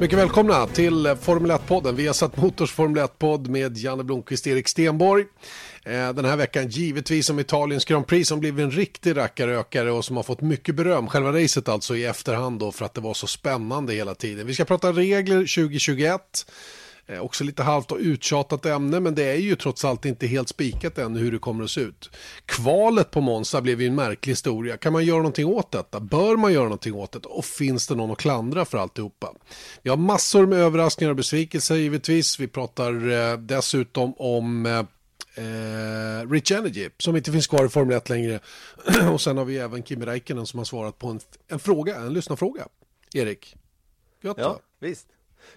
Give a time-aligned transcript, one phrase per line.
[0.00, 1.96] Mycket välkomna till Formel 1-podden.
[1.96, 5.24] Vi har satt Motors Formel 1-podd med Janne Blomqvist och Erik Stenborg.
[5.84, 10.04] Eh, den här veckan givetvis som Italiens Grand Prix som blivit en riktig rackarökare och
[10.04, 13.14] som har fått mycket beröm, själva racet alltså i efterhand då för att det var
[13.14, 14.46] så spännande hela tiden.
[14.46, 16.46] Vi ska prata regler 2021.
[17.10, 20.48] Eh, också lite halvt och uttjatat ämne, men det är ju trots allt inte helt
[20.48, 22.10] spikat än hur det kommer att se ut.
[22.46, 24.76] Kvalet på Monza blev ju en märklig historia.
[24.76, 26.00] Kan man göra någonting åt detta?
[26.00, 27.18] Bör man göra någonting åt det?
[27.18, 29.34] Och finns det någon att klandra för alltihopa?
[29.82, 32.40] Vi har massor med överraskningar och besvikelser givetvis.
[32.40, 34.78] Vi pratar eh, dessutom om eh,
[35.44, 38.40] eh Rich Energy som inte finns kvar i Formel 1 längre.
[39.12, 42.12] och sen har vi även Kimi Räikkönen som har svarat på en, en fråga, en
[42.12, 42.66] lyssnarfråga.
[43.14, 43.56] Erik,
[44.22, 45.06] gött Ja, visst.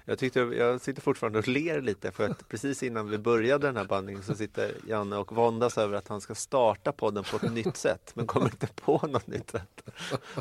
[0.06, 3.78] Jag, tyckte, jag sitter fortfarande och ler lite för att precis innan vi började den
[3.78, 7.54] här bandningen så sitter Janne och våndas över att han ska starta podden på ett
[7.54, 9.84] nytt sätt men kommer inte på något nytt sätt.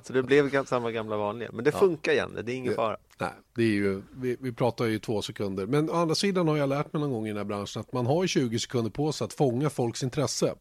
[0.03, 1.51] Så det blev samma gamla vanliga.
[1.53, 2.97] Men det funkar Janne, det är ingen fara.
[3.19, 5.67] Nej, det är ju, vi, vi pratar ju två sekunder.
[5.67, 7.93] Men å andra sidan har jag lärt mig någon gång i den här branschen att
[7.93, 10.55] man har 20 sekunder på sig att fånga folks intresse.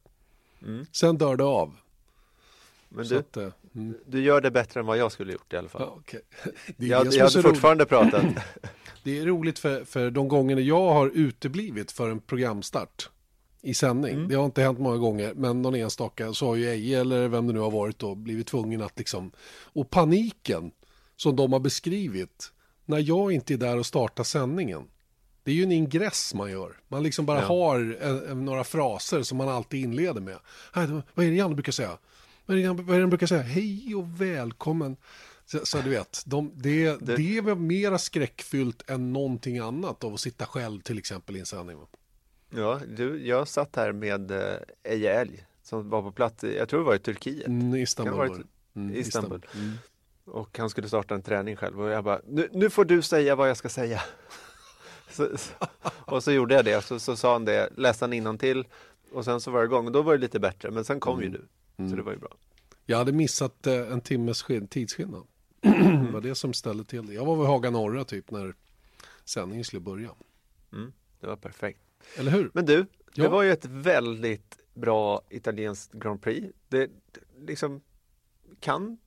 [0.61, 0.85] Mm.
[0.91, 1.75] Sen dör det av.
[2.89, 3.37] Men du, att,
[3.75, 3.97] mm.
[4.05, 5.81] du gör det bättre än vad jag skulle gjort i alla fall.
[5.81, 6.21] Ja, okay.
[6.77, 8.25] jag, jag hade fortfarande pratat.
[9.03, 13.09] det är roligt för, för de gångerna jag har uteblivit för en programstart
[13.61, 14.15] i sändning.
[14.15, 14.27] Mm.
[14.27, 17.47] Det har inte hänt många gånger, men någon enstaka så har ju Eje eller vem
[17.47, 19.31] det nu har varit då blivit tvungen att liksom...
[19.73, 20.71] Och paniken
[21.15, 22.51] som de har beskrivit
[22.85, 24.83] när jag inte är där och startar sändningen.
[25.43, 26.77] Det är ju en ingress man gör.
[26.87, 27.45] Man liksom bara ja.
[27.45, 30.37] har en, en, några fraser som man alltid inleder med.
[31.13, 31.97] Vad är det Janne brukar säga?
[32.49, 33.41] Vad är det, det de brukar säga?
[33.41, 34.97] Hej och välkommen.
[35.45, 37.15] Så, så du vet, de, det, det...
[37.15, 41.39] det är väl mera skräckfyllt än någonting annat av att sitta själv till exempel i
[41.39, 41.77] en sändning.
[42.49, 46.79] Ja, du, jag satt här med eh, Eje Älg som var på plats, jag tror
[46.79, 47.47] det var i Turkiet.
[47.47, 48.13] Mm, Istanbul.
[48.13, 48.45] Varit,
[48.75, 49.45] mm, Istanbul.
[49.55, 49.73] Mm.
[50.25, 53.35] Och han skulle starta en träning själv och jag bara, nu, nu får du säga
[53.35, 54.01] vad jag ska säga.
[55.11, 55.53] så, så,
[55.85, 58.67] och så gjorde jag det, så, så sa han det, läste han till
[59.11, 61.21] och sen så var det igång och då var det lite bättre, men sen kom
[61.21, 61.41] ju
[61.79, 61.89] mm.
[61.89, 62.37] Så det var ju bra.
[62.85, 65.23] Jag hade missat eh, en timmes tidsskillnad.
[65.61, 67.13] det var det som ställde till det.
[67.13, 68.55] Jag var vid Haga Norra typ när
[69.25, 70.09] sändningen skulle börja.
[70.73, 71.81] Mm, det var perfekt.
[72.17, 72.51] Eller hur?
[72.53, 73.23] Men du, ja.
[73.23, 76.47] det var ju ett väldigt bra italienskt Grand Prix.
[76.67, 76.89] Det
[77.39, 77.81] liksom
[78.59, 78.97] kan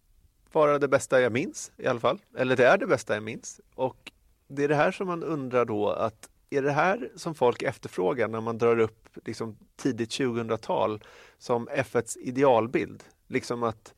[0.53, 2.19] vara det bästa jag minns i alla fall.
[2.37, 3.61] Eller det är det bästa jag minns.
[3.75, 4.13] Och
[4.49, 8.29] det är det här som man undrar då att är det här som folk efterfrågar
[8.29, 11.05] när man drar upp liksom tidigt 2000-tal
[11.39, 13.03] som F1s idealbild?
[13.29, 13.95] Liksom att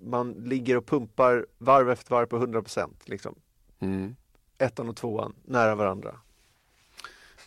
[0.00, 3.08] man ligger och pumpar varv efter varv på 100 procent.
[3.08, 3.34] Liksom.
[3.80, 4.16] Mm.
[4.58, 6.20] Ettan och tvåan nära varandra.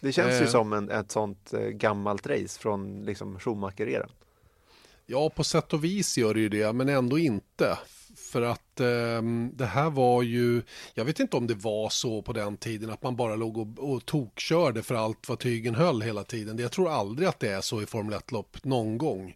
[0.02, 0.42] Det känns eh.
[0.42, 4.10] ju som en, ett sånt eh, gammalt race från liksom Schumacher-eran.
[5.06, 7.78] Ja, på sätt och vis gör det ju det, men ändå inte.
[8.18, 9.22] För att eh,
[9.54, 10.62] det här var ju,
[10.94, 13.94] jag vet inte om det var så på den tiden att man bara låg och,
[13.94, 16.58] och tokkörde för allt vad tygen höll hela tiden.
[16.58, 19.36] Jag tror aldrig att det är så i Formel 1-lopp någon gång.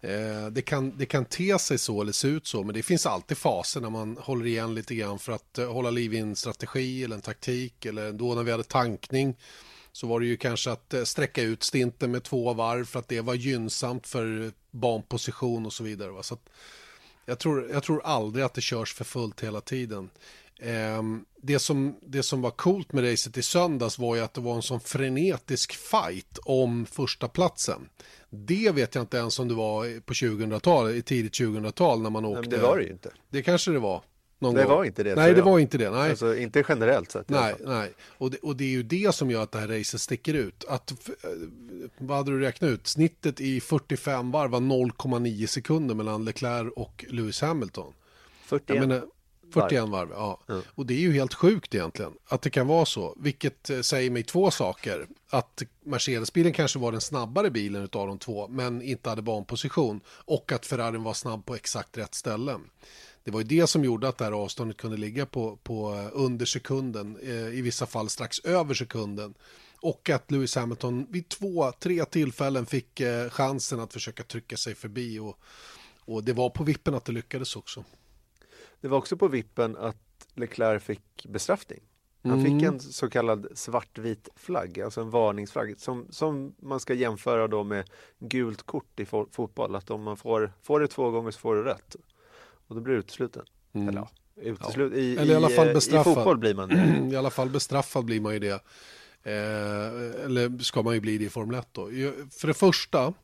[0.00, 3.06] Eh, det, kan, det kan te sig så eller se ut så, men det finns
[3.06, 6.36] alltid faser när man håller igen lite grann för att eh, hålla liv i en
[6.36, 9.36] strategi eller en taktik eller då när vi hade tankning
[9.92, 13.08] så var det ju kanske att eh, sträcka ut stinten med två varv för att
[13.08, 16.10] det var gynnsamt för eh, banposition och så vidare.
[16.10, 16.22] Va?
[16.22, 16.38] Så
[17.30, 20.10] jag, tror, jag tror aldrig att det körs för fullt hela tiden.
[20.60, 24.40] Ehm, det, som, det som var coolt med racet i söndags var ju att det
[24.40, 27.88] var en sån frenetisk fight om första platsen.
[28.30, 32.24] Det vet jag inte ens om det var på 2000-talet, i tidigt 2000-tal när man
[32.24, 32.40] åkte.
[32.40, 33.10] Men det var det ju inte.
[33.30, 34.02] Det kanske det var.
[34.40, 34.76] Någon det gång.
[34.76, 35.14] var inte det.
[35.14, 35.90] Nej, det var inte det.
[35.90, 36.10] Nej.
[36.10, 37.28] Alltså, inte generellt sett.
[37.28, 37.92] Nej, nej.
[38.18, 40.64] Och det, och det är ju det som gör att det här racet sticker ut.
[40.68, 40.96] Att, eh,
[41.98, 42.86] vad hade du räknat ut?
[42.86, 47.92] Snittet i 45 varv var 0,9 sekunder mellan Leclerc och Lewis Hamilton.
[48.44, 48.80] 41.
[48.80, 49.02] Menar,
[49.52, 50.40] 41 varv, ja.
[50.48, 50.62] Mm.
[50.74, 53.14] Och det är ju helt sjukt egentligen att det kan vara så.
[53.20, 55.06] Vilket eh, säger mig två saker.
[55.30, 60.00] Att Mercedes-bilen kanske var den snabbare bilen av de två, men inte hade banposition.
[60.08, 62.56] Och att Ferrari var snabb på exakt rätt ställe.
[63.24, 66.08] Det var ju det som gjorde att det här avståndet kunde ligga på, på eh,
[66.12, 69.34] under sekunden, eh, i vissa fall strax över sekunden.
[69.82, 73.00] Och att Lewis Hamilton vid två, tre tillfällen fick
[73.30, 75.18] chansen att försöka trycka sig förbi.
[75.18, 75.38] Och,
[76.04, 77.84] och det var på vippen att det lyckades också.
[78.80, 81.80] Det var också på vippen att Leclerc fick bestraffning.
[82.22, 87.48] Han fick en så kallad svartvit flagg, alltså en varningsflagg som, som man ska jämföra
[87.48, 89.76] då med gult kort i fo fotboll.
[89.76, 91.96] Att om man får, får det två gånger så får du rätt.
[92.70, 93.42] Och då blir du utesluten.
[93.72, 93.88] Mm.
[93.88, 94.08] Eller, ja,
[94.42, 96.12] uteslut, i, Eller i alla fall i, bestraffad.
[96.12, 97.08] I fotboll blir man det.
[97.12, 98.62] I alla fall bestraffad blir man ju det.
[99.22, 101.88] Eh, eller ska man ju bli det i Formel 1 då.
[102.30, 103.14] För det första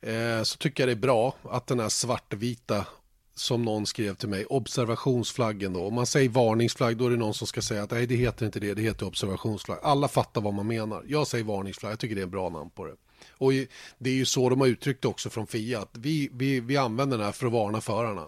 [0.00, 2.86] eh, så tycker jag det är bra att den här svartvita
[3.34, 5.86] som någon skrev till mig, observationsflaggen då.
[5.86, 8.46] Om man säger varningsflagg då är det någon som ska säga att nej det heter
[8.46, 9.78] inte det, det heter observationsflagg.
[9.82, 11.04] Alla fattar vad man menar.
[11.06, 12.94] Jag säger varningsflagg, jag tycker det är en bra namn på det.
[13.30, 13.52] Och
[13.98, 17.16] det är ju så de har uttryckt också från FIA, att vi, vi, vi använder
[17.16, 18.26] den här för att varna förarna.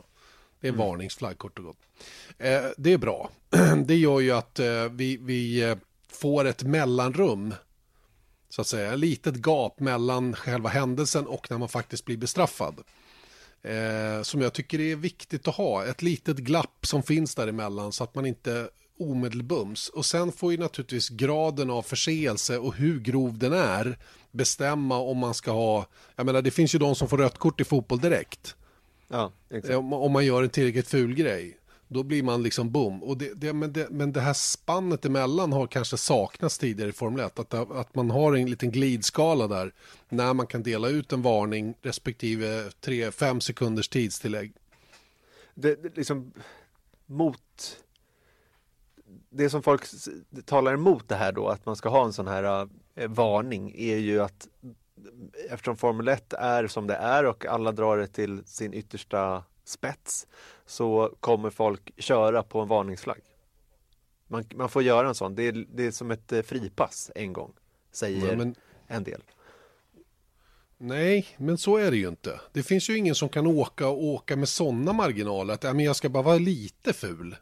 [0.60, 1.78] Det är en varningsflagg kort och gott.
[2.38, 3.30] Eh, det är bra.
[3.84, 5.76] det gör ju att eh, vi, vi eh,
[6.08, 7.54] får ett mellanrum
[8.48, 12.74] så att säga, ett litet gap mellan själva händelsen och när man faktiskt blir bestraffad.
[13.62, 18.04] Eh, som jag tycker är viktigt att ha, ett litet glapp som finns däremellan så
[18.04, 18.68] att man inte
[18.98, 19.88] omedelbums.
[19.88, 23.98] Och sen får ju naturligtvis graden av förseelse och hur grov den är
[24.30, 25.86] bestämma om man ska ha,
[26.16, 28.56] jag menar det finns ju de som får rött kort i fotboll direkt.
[29.10, 29.32] Ja,
[29.76, 31.56] Om, om man gör en tillräckligt ful grej.
[31.88, 32.76] Då blir man liksom.
[33.02, 36.92] Och det, det, men, det, men det här spannet emellan har kanske saknats tidigare i
[36.92, 37.38] Formel 1.
[37.38, 39.72] Att, att man har en liten glidskala där.
[40.08, 44.52] När man kan dela ut en varning respektive 3-5 sekunders tidstillägg.
[45.54, 46.32] det, det liksom
[47.06, 47.76] mot
[49.30, 49.84] det som folk
[50.44, 53.96] talar emot det här då att man ska ha en sån här eh, varning är
[53.96, 54.48] ju att
[55.50, 60.26] eftersom Formel 1 är som det är och alla drar det till sin yttersta spets
[60.66, 63.20] så kommer folk köra på en varningsflagg.
[64.26, 67.32] Man, man får göra en sån, det är, det är som ett eh, fripass en
[67.32, 67.52] gång,
[67.92, 68.54] säger Men, men,
[68.86, 69.22] en del.
[70.78, 72.40] nej, men så är det ju inte.
[72.52, 75.54] Det finns ju ingen som kan åka och åka med sådana marginaler.
[75.54, 77.36] Att ja, men jag ska bara vara lite ful.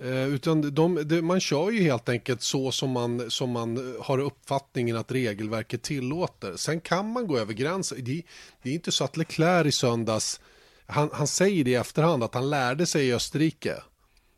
[0.00, 4.02] Eh, utan de, de, man kör ju helt enkelt så som man, som man eh,
[4.02, 6.56] har uppfattningen att regelverket tillåter.
[6.56, 8.04] Sen kan man gå över gränsen.
[8.04, 8.22] Det,
[8.62, 10.40] det är inte så att Leclerc i söndags,
[10.86, 13.76] han, han säger det i efterhand att han lärde sig i Österrike.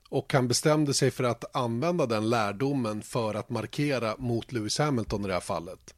[0.09, 5.25] Och han bestämde sig för att använda den lärdomen för att markera mot Lewis Hamilton
[5.25, 5.95] i det här fallet.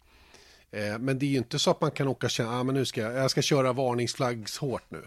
[0.70, 2.74] Eh, men det är ju inte så att man kan åka och känna, ah, men
[2.74, 5.04] nu ska jag, jag ska köra varningsflaggs hårt nu.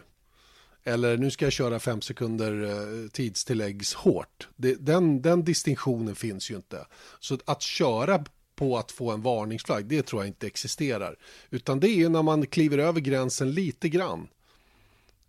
[0.83, 4.47] Eller nu ska jag köra fem sekunder eh, tidstilläggs hårt.
[4.55, 6.85] Det, den, den distinktionen finns ju inte.
[7.19, 8.23] Så att köra
[8.55, 11.15] på att få en varningsflagg, det tror jag inte existerar.
[11.49, 14.27] Utan det är ju när man kliver över gränsen lite grann.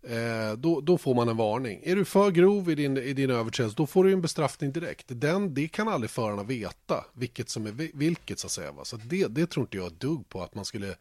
[0.07, 1.81] Eh, då, då får man en varning.
[1.83, 5.05] Är du för grov i din, i din överträdelse, då får du en bestraffning direkt.
[5.07, 8.71] Den, det kan aldrig förarna veta, vilket som är vilket så att säga.
[8.71, 8.85] Va?
[8.85, 10.95] Så det, det tror inte jag ett dugg på, att man skulle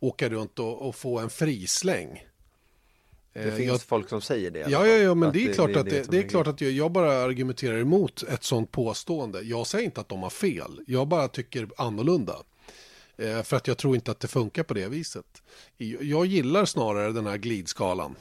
[0.00, 2.24] åka runt och, och få en frisläng.
[3.34, 4.58] Det Eh, finns jag- folk som säger det.
[4.58, 6.70] Ja, ja, ja, men det är klart att, det, det är är klart att jag,
[6.70, 9.40] jag bara argumenterar emot ett sånt påstående.
[9.40, 12.36] Jag säger inte att de har fel, jag bara tycker annorlunda.
[13.16, 15.42] Eh, för att jag tror inte att det funkar på det viset.
[16.00, 18.14] Jag, gillar snarare den här glidskalan.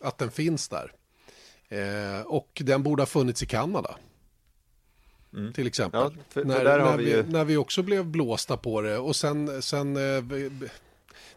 [0.00, 0.92] Att den finns där.
[1.68, 3.94] Eh, och den borde ha funnits i Kanada.
[5.54, 6.00] Till exempel.
[6.00, 8.98] Ja, för- för när, när, vi ju- när vi också blev blåsta på det.
[8.98, 10.22] Och sen, sen eh,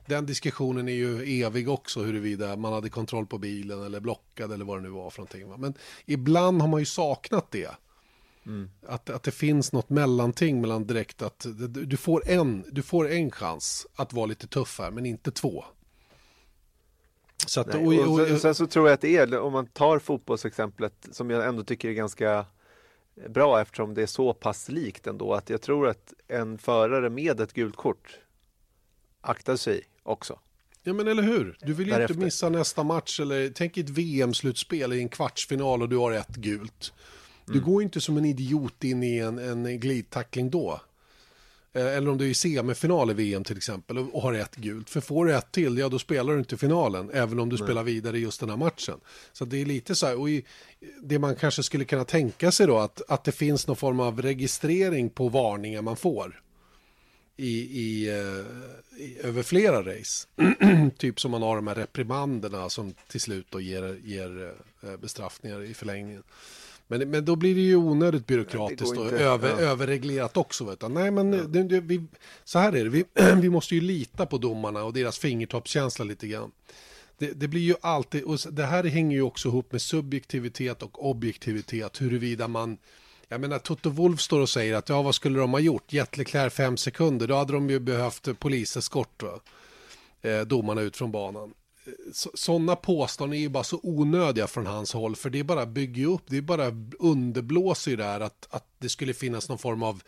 [0.06, 4.66] den diskussionen är ju evig också huruvida man hade kontroll på bilen eller blockad eller
[4.66, 5.50] vad det nu var för någonting.
[5.50, 5.58] va.
[5.58, 5.74] Men
[6.06, 7.72] ibland har man ju saknat det.
[8.88, 13.10] Att, att det finns något mellanting mellan direkt att du, du, får en, du får
[13.10, 15.66] en chans att vara lite tuff här men inte två.
[17.46, 19.54] Så att, Nej, och, och och, sen, sen så tror jag att det är, om
[19.54, 22.46] man tar fotbollsexemplet som jag ändå tycker är ganska
[23.30, 27.42] bra eftersom det är så pass likt ändå att jag tror att en förare med
[27.42, 28.20] ett gult kort
[29.30, 30.40] aktar sig också.
[30.84, 31.58] Ja men eller hur?
[31.62, 32.14] Du vill ju Därefter.
[32.14, 36.36] inte missa nästa match eller tänk ett VM-slutspel i en kvartsfinal och du har ett
[36.36, 36.94] gult.
[37.46, 37.66] Du Mm.
[37.66, 40.82] går inte som en idiot in i en, en glidtackling då.
[41.74, 44.90] Eh, Eller om du är i semifinal i VM till exempel och har ett gult.
[44.90, 47.10] För får du ett till, ja då spelar du inte finalen.
[47.14, 49.00] Även om du spelar vidare just den här matchen.
[49.34, 50.46] Så det är lite så här, och i,
[51.04, 54.22] det man kanske skulle kunna tänka sig då att, att det finns någon form av
[54.22, 56.42] registrering på varningar man får.
[57.38, 60.28] I, i, eh, i, över flera race.
[60.98, 64.54] typ som man har de här reprimanderna som till slut då ger, ger
[64.84, 66.24] eh, bestraffningar i förlängningen.
[66.88, 69.56] Men, men då blir det ju onödigt byråkratiskt går och över, Ja.
[69.60, 70.76] överreglerat också.
[70.80, 70.88] Du.
[70.88, 72.04] Nej, men det, det, vi,
[72.44, 73.06] så här är det, vi,
[73.42, 76.52] vi måste ju lita på domarna och deras fingertoppskänsla lite grann.
[77.18, 81.10] Det, det blir ju alltid, och det här hänger ju också ihop med subjektivitet och
[81.10, 82.78] objektivitet, huruvida man
[83.30, 85.94] jag menar, Toto Wolf står och säger att ja, vad skulle de ha gjort?
[85.94, 89.40] Gett Leclerc fem sekunder, då hade de ju behövt poliseskort, va?
[90.22, 91.54] Eh, domarna ut från banan.
[91.86, 91.92] Eh,
[92.34, 96.06] sådana påståenden är ju bara så onödiga från hans håll, för det är bara bygger
[96.06, 100.04] upp, det är bara underblåser ju där att, att det skulle finnas någon form av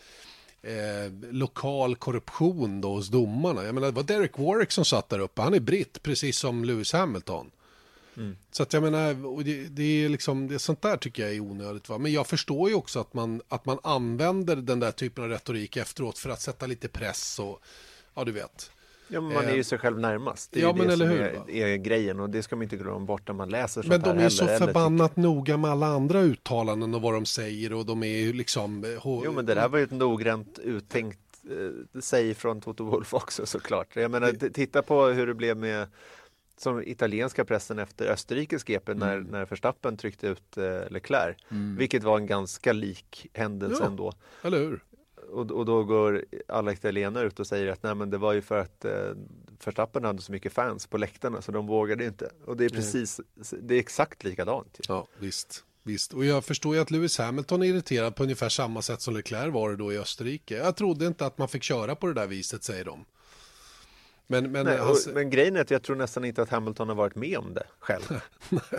[0.62, 3.64] eh, lokal korruption då hos domarna.
[3.64, 6.64] Jag menar, det var Derek Warwick som satt där uppe, han är britt, precis som
[6.64, 7.50] Lewis Hamilton.
[8.20, 8.36] Mm.
[8.50, 11.88] Så att jag menar, det, det, är liksom, det sånt där tycker jag är onödigt.
[11.88, 11.98] Va?
[11.98, 15.76] Men jag förstår ju också att man, att man använder den där typen av retorik
[15.76, 17.62] efteråt för att sätta lite press och,
[18.14, 18.70] ja du vet.
[19.12, 20.52] Ja, men man är ju eh, sig själv närmast.
[20.52, 22.62] Det är ja, men det eller som hur, är, är, grejen och det ska man
[22.62, 25.16] inte glömma bort när man läser sånt Men de är heller, så förbannat typ.
[25.16, 28.84] noga med alla andra uttalanden och vad de säger och de är ju liksom...
[28.84, 31.18] Eh, jo, men det där var ju ett noggrant uttänkt
[31.50, 33.96] eh, säg från Toto Wolf också såklart.
[33.96, 35.88] Jag menar, titta på hur det blev med
[36.60, 39.30] som italienska pressen efter Österrikes GP när, mm.
[39.30, 41.36] när Verstappen tryckte ut eh, Leclerc.
[41.48, 41.76] Mm.
[41.76, 44.12] Vilket var en ganska lik händelse ja, ändå.
[44.42, 44.84] Eller hur?
[45.32, 48.42] Och, och då går alla italienare ut och säger att nej men det var ju
[48.42, 48.92] för att eh,
[49.64, 52.30] Verstappen hade så mycket fans på läktarna så de vågade inte.
[52.44, 53.66] Och det är precis, mm.
[53.68, 54.80] det är exakt likadant.
[54.88, 55.64] Ja, visst.
[55.82, 59.14] Visst, och jag förstår ju att Lewis Hamilton är irriterad på ungefär samma sätt som
[59.14, 60.56] Leclerc var det då i Österrike.
[60.56, 63.04] Jag trodde inte att man fick köra på det där viset, säger de.
[64.30, 65.08] Men, men, Nej, hans...
[65.14, 67.66] men grejen är att jag tror nästan inte att Hamilton har varit med om det
[67.78, 68.02] själv.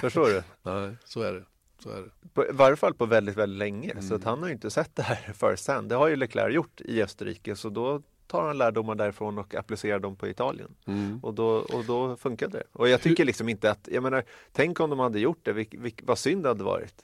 [0.02, 0.44] Förstår du?
[0.64, 1.44] Nej, så är det.
[1.84, 2.30] Så är det.
[2.34, 3.92] På, I varje fall på väldigt, väldigt länge.
[3.92, 4.04] Mm.
[4.04, 5.90] Så att han har inte sett det här first hand.
[5.90, 7.56] Det har ju Leclerc gjort i Österrike.
[7.56, 10.76] Så då tar han lärdomar därifrån och applicerar dem på Italien.
[10.86, 11.20] Mm.
[11.24, 12.64] Och, då, och då funkade det.
[12.74, 15.74] Och jag tycker liksom inte att, jag menar, tänk om de hade gjort det, vilk,
[15.74, 16.96] vilk, vad synd det hade varit.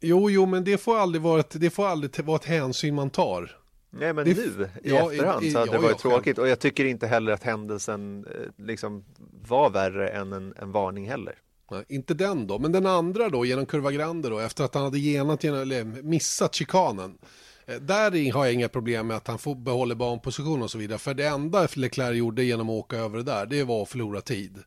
[0.00, 3.10] Jo, jo, men det får aldrig vara ett, det får aldrig vara ett hänsyn man
[3.10, 3.63] tar.
[3.98, 6.48] Nej men det, nu i ja, efterhand så hade ja, det varit ja, tråkigt och
[6.48, 9.04] jag tycker inte heller att händelsen eh, liksom
[9.48, 11.34] var värre än en, en varning heller.
[11.70, 14.84] Nej, inte den då, men den andra då genom Kurva Grande då efter att han
[14.84, 17.18] hade genat eller missat chikanen.
[17.66, 20.98] Eh, där har jag inga problem med att han får behålla banposition och så vidare.
[20.98, 24.20] För det enda Leclerc gjorde genom att åka över det där, det var att förlora
[24.20, 24.58] tid.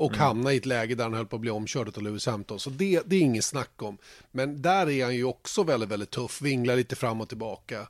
[0.00, 0.20] Och mm.
[0.20, 2.60] hamna i ett läge där han höll på att bli omkörd av Lewis Hampton.
[2.60, 3.98] Så det, det är inget snack om.
[4.30, 7.86] Men där är han ju också väldigt, väldigt tuff, vinglar lite fram och tillbaka.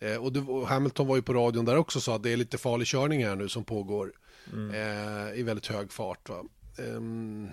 [0.00, 2.30] Eh, och, du, och, Hamilton var ju på radion där också och sa att det
[2.30, 4.12] är lite farlig körning här nu som pågår
[4.52, 4.70] mm.
[4.70, 6.30] eh, i väldigt hög fart.
[6.78, 7.50] Um,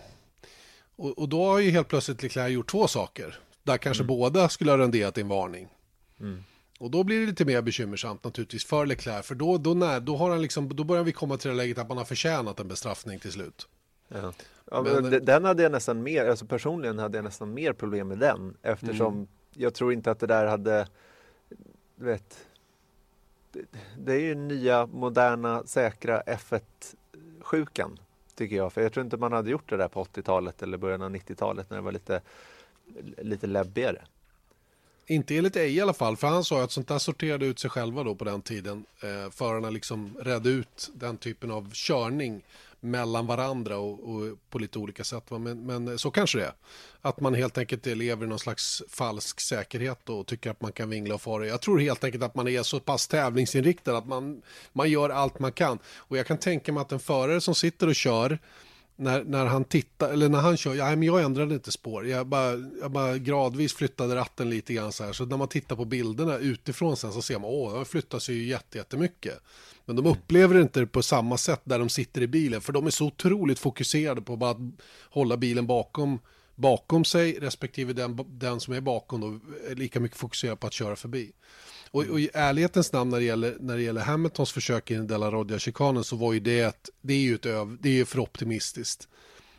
[0.96, 3.40] och, och, då har ju helt plötsligt Leclerc gjort två saker.
[3.64, 4.08] Där kanske mm.
[4.08, 5.68] båda skulle ha renderat en varning.
[6.20, 6.44] Mm.
[6.80, 9.26] Och då blir det lite mer bekymmersamt naturligtvis för Leclerc.
[9.26, 11.78] För då, då, när, då, har han liksom, då börjar vi komma till det läget
[11.78, 13.68] att man har förtjänat en bestraffning till slut.
[14.08, 14.34] Ja.
[14.72, 18.18] Ja, men, den hade jag nästan mer, alltså personligen hade jag nästan mer problem med
[18.18, 18.58] den.
[18.62, 19.28] Eftersom mm.
[19.54, 20.88] jag tror inte att det där hade
[21.96, 22.48] du vet,
[23.98, 28.00] det är ju nya, moderna, säkra F1-sjukan,
[28.36, 28.74] tycker jag.
[28.74, 31.70] För jag tror inte man hade gjort det där på 80-talet eller början av 90-talet
[31.70, 32.22] när det var lite,
[33.18, 34.02] lite läbbigare.
[35.08, 37.70] Inte enligt Eje i alla fall, för han sa att sånt där sorterade ut sig
[37.70, 38.86] själva då på den tiden.
[39.04, 42.44] Eh, förarna liksom redde ut den typen av körning
[42.86, 45.24] mellan varandra och, och på lite olika sätt.
[45.30, 46.54] Men, men, så kanske det är.
[47.02, 50.90] Att man helt enkelt lever i någon slags falsk säkerhet och tycker att man kan
[50.90, 51.48] vingla och fara.
[51.48, 54.42] Jag tror helt enkelt att man är så pass tävlingsinriktad att man,
[54.74, 55.80] man gör allt man kan.
[55.98, 58.40] Och jag kan tänka mig att en förare som sitter och kör
[58.96, 62.08] när, när han tittar, eller när han kör, ja, men jag ändrade inte spår.
[62.08, 62.52] Jag bara,
[62.82, 65.14] jag bara gradvis flyttade ratten lite grann så här.
[65.14, 68.36] Så när man tittar på bilderna utifrån sen så ser man, åh, det flyttar sig
[68.36, 69.40] ju jättemycket.
[69.86, 72.62] Men de upplever inte det på samma sätt där de sitter i bilen.
[72.62, 74.58] För de är så otroligt fokuserade på bara att
[75.10, 76.20] hålla bilen bakom,
[76.56, 77.40] bakom sig.
[77.40, 79.40] Respektive den, den som är bakom då
[79.72, 81.32] är lika mycket fokuserad på att köra förbi.
[81.92, 85.08] Och, och, i ärlighetens namn när det gäller, när det gäller Hamiltons försök i den
[85.08, 88.06] Della Rodja-chikanen så var ju det att det är ju ett öv, det är ju
[88.06, 89.08] för optimistiskt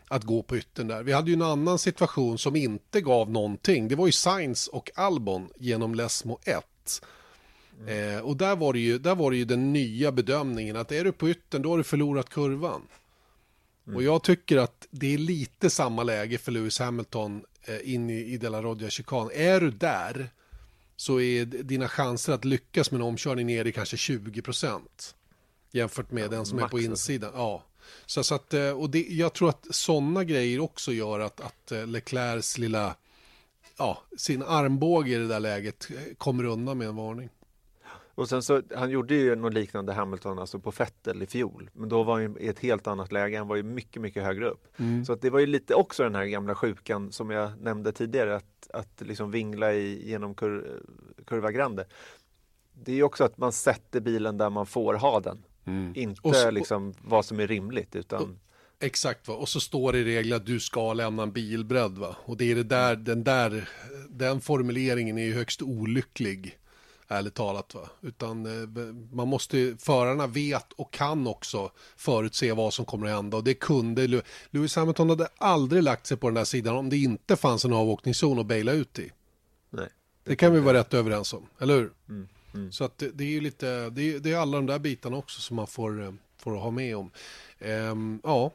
[0.09, 1.03] att gå på yttern där.
[1.03, 3.89] Vi hade ju en annan situation som inte gav någonting.
[3.89, 6.65] Det var ju Sainz och Albon genom Lesmo 1
[7.87, 11.05] Eh, och där var, det ju, där var det ju den nya bedömningen att är
[11.05, 12.83] du på yttern då har du förlorat kurvan.
[13.87, 13.97] Mm.
[13.97, 18.25] Och jag tycker att det är lite samma läge för Lewis Hamilton eh, in i,
[18.25, 19.31] i Della Rodja chikan.
[19.35, 20.31] Är du där
[20.97, 25.15] så är dina chanser att lyckas med en omkörning nere i kanske 20 procent.
[25.71, 27.31] Jämfört med ja, den som är på insidan.
[27.35, 27.63] Ja.
[28.07, 31.73] Så, så att, eh, och det, jag tror att sådana grejer också gör att, att
[31.73, 32.97] eh, Leclercs lilla,
[33.79, 37.29] ja, sin armbåge i det där läget eh, kommer undan med en varning.
[38.17, 41.71] Och sen så, han gjorde ju något liknande Hamilton alltså på Fettel i fjol.
[41.73, 43.39] Men då var han i ett helt annat läge.
[43.39, 44.67] Han var ju mycket, mycket högre upp.
[44.77, 45.05] Mm.
[45.05, 48.37] Så att det var ju lite också den här gamla sjukan som jag nämnde tidigare.
[48.37, 50.83] Att, att liksom vingla i, genom kur,
[51.27, 51.87] Kurva Grande.
[52.73, 55.43] Det är ju också att man sätter bilen där man får ha den.
[55.65, 55.93] Mm.
[55.97, 58.29] Inte så, liksom vad som är rimligt utan och,
[58.81, 59.35] Exakt, va?
[59.35, 61.99] och så står det i regel att du ska lämna en bilbredd.
[61.99, 62.17] Va?
[62.25, 63.69] Och det är det där, den där,
[64.09, 66.59] den formuleringen är ju högst olycklig
[67.09, 67.75] ärligt talat.
[67.75, 67.89] Va?
[68.01, 68.69] Utan eh,
[69.13, 73.55] man måste, förarna vet och kan också förutse vad som kommer att hända och det
[73.55, 77.65] kunde Lewis Hamilton hade aldrig lagt sig på den där sidan om det inte fanns
[77.65, 79.11] en avåkningszon att baila ut i.
[79.71, 79.89] Nej,
[80.25, 81.93] det, det kan vi vara rätt överens om, eller hur?
[82.09, 82.73] Mm, mm.
[82.73, 85.17] Så att det, det, är ju lite, det är, det är alla de där bitarna
[85.17, 87.11] också som man får, eh, får ha med om.
[87.61, 88.53] Um, ja,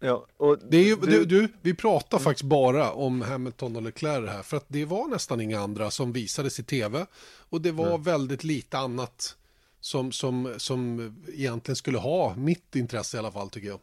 [0.00, 4.30] Ja, och det är ju, du, du, vi pratar faktiskt bara om Hamilton och Leclerc
[4.30, 7.06] här, för att det var nästan inga andra som visades i tv
[7.38, 8.02] och det var mm.
[8.02, 9.36] väldigt lite annat
[9.80, 13.80] som, som, som egentligen skulle ha mitt intresse i alla fall tycker jag.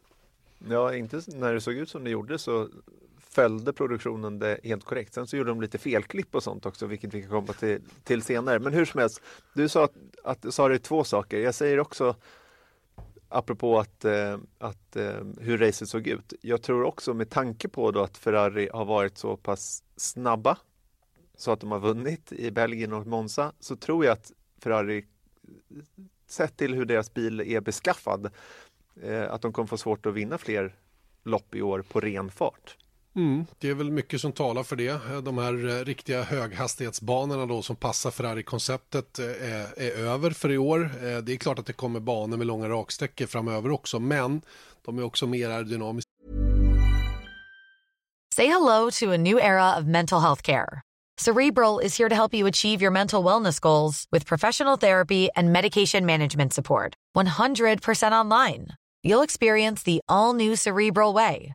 [0.68, 2.68] Ja, inte när det såg ut som det gjorde så
[3.18, 5.14] följde produktionen det helt korrekt.
[5.14, 8.22] Sen så gjorde de lite felklipp och sånt också, vilket vi kan komma till, till
[8.22, 8.58] senare.
[8.58, 9.20] Men hur som helst,
[9.54, 9.94] du sa att,
[10.24, 11.38] att sa det två saker.
[11.38, 12.16] Jag säger också
[13.28, 16.34] apropå att, eh, att, eh, hur racet såg ut.
[16.40, 20.58] Jag tror också med tanke på då att Ferrari har varit så pass snabba
[21.36, 25.04] så att de har vunnit i Belgien och Monza så tror jag att Ferrari
[26.26, 28.30] sett till hur deras bil är beskaffad
[29.02, 30.74] eh, att de kommer få svårt att vinna fler
[31.22, 32.76] lopp i år på ren fart.
[33.16, 35.20] Mm, det är väl mycket som talar för det.
[35.24, 40.58] De här eh, riktiga höghastighetsbanorna då som passar Ferrari-konceptet är, eh, är över för i
[40.58, 40.90] år.
[41.02, 44.42] Eh, det är klart att det kommer banor med långa raksträckor framöver också, men
[44.84, 46.10] de är också mer aerodynamiska.
[48.34, 50.82] Say hello to a new era of mental health care.
[51.18, 55.52] Cerebral is here to help you achieve your mental wellness goals with professional therapy and
[55.52, 56.94] medication management support.
[57.16, 58.66] 100% online.
[59.02, 61.54] You'll experience the all new Cerebral Way,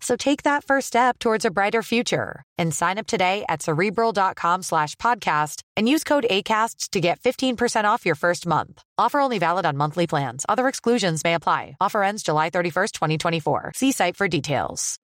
[0.00, 4.62] So take that first step towards a brighter future and sign up today at cerebral.com
[4.62, 8.82] slash podcast and use code ACasts to get 15% off your first month.
[8.98, 10.44] Offer only valid on monthly plans.
[10.48, 11.76] Other exclusions may apply.
[11.80, 13.72] Offer ends July 31st, 2024.
[13.74, 14.96] See site for details.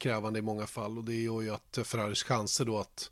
[0.00, 3.10] Krävande i många fall och det gör ju att Ferraris chanser då att,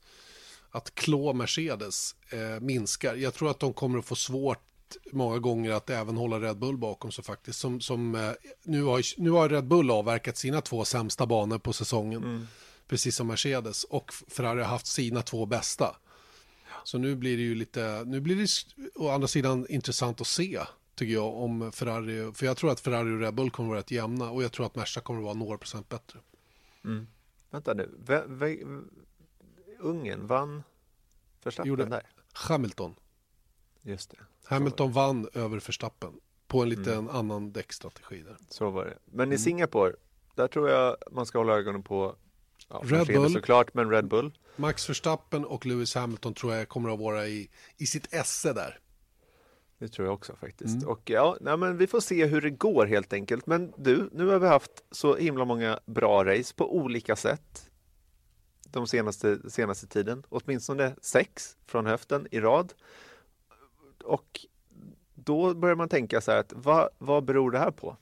[0.70, 3.14] att klå Mercedes eh, minskar.
[3.14, 4.69] Jag tror att de kommer att få svårt
[5.12, 7.58] många gånger att även hålla Red Bull bakom sig faktiskt.
[7.58, 8.30] Som, som, eh,
[8.64, 12.24] nu, har, nu har Red Bull avverkat sina två sämsta banor på säsongen.
[12.24, 12.46] Mm.
[12.86, 13.84] Precis som Mercedes.
[13.84, 15.96] Och Ferrari har haft sina två bästa.
[16.84, 18.48] Så nu blir det ju lite, nu blir det
[18.94, 20.60] å andra sidan intressant att se
[20.94, 22.32] tycker jag om Ferrari.
[22.32, 24.52] För jag tror att Ferrari och Red Bull kommer att vara rätt jämna och jag
[24.52, 26.18] tror att Merca kommer att vara några procent bättre.
[26.84, 27.06] Mm.
[27.50, 28.58] Vänta nu, v v
[29.78, 30.62] Ungern vann
[31.42, 32.06] Verstappen där?
[32.32, 32.94] Hamilton.
[33.82, 34.16] Just det.
[34.50, 36.12] Hamilton vann över Verstappen
[36.48, 37.08] på en lite mm.
[37.08, 38.36] annan däckstrategi där.
[38.48, 38.98] Så var det.
[39.04, 39.38] Men i mm.
[39.38, 39.92] Singapore,
[40.34, 42.16] där tror jag man ska hålla ögonen på
[42.68, 44.32] ja, Red Bull såklart, men Red Bull.
[44.56, 48.78] Max Verstappen och Lewis Hamilton tror jag kommer att vara i, i sitt esse där.
[49.78, 50.74] Det tror jag också faktiskt.
[50.74, 50.88] Mm.
[50.88, 53.46] Och ja, nej, men vi får se hur det går helt enkelt.
[53.46, 57.70] Men du, nu har vi haft så himla många bra race på olika sätt
[58.72, 60.22] de senaste, senaste tiden.
[60.28, 62.72] Åtminstone sex från höften i rad.
[64.02, 64.46] Och
[65.14, 67.96] då börjar man tänka så här att vad, vad beror det här på?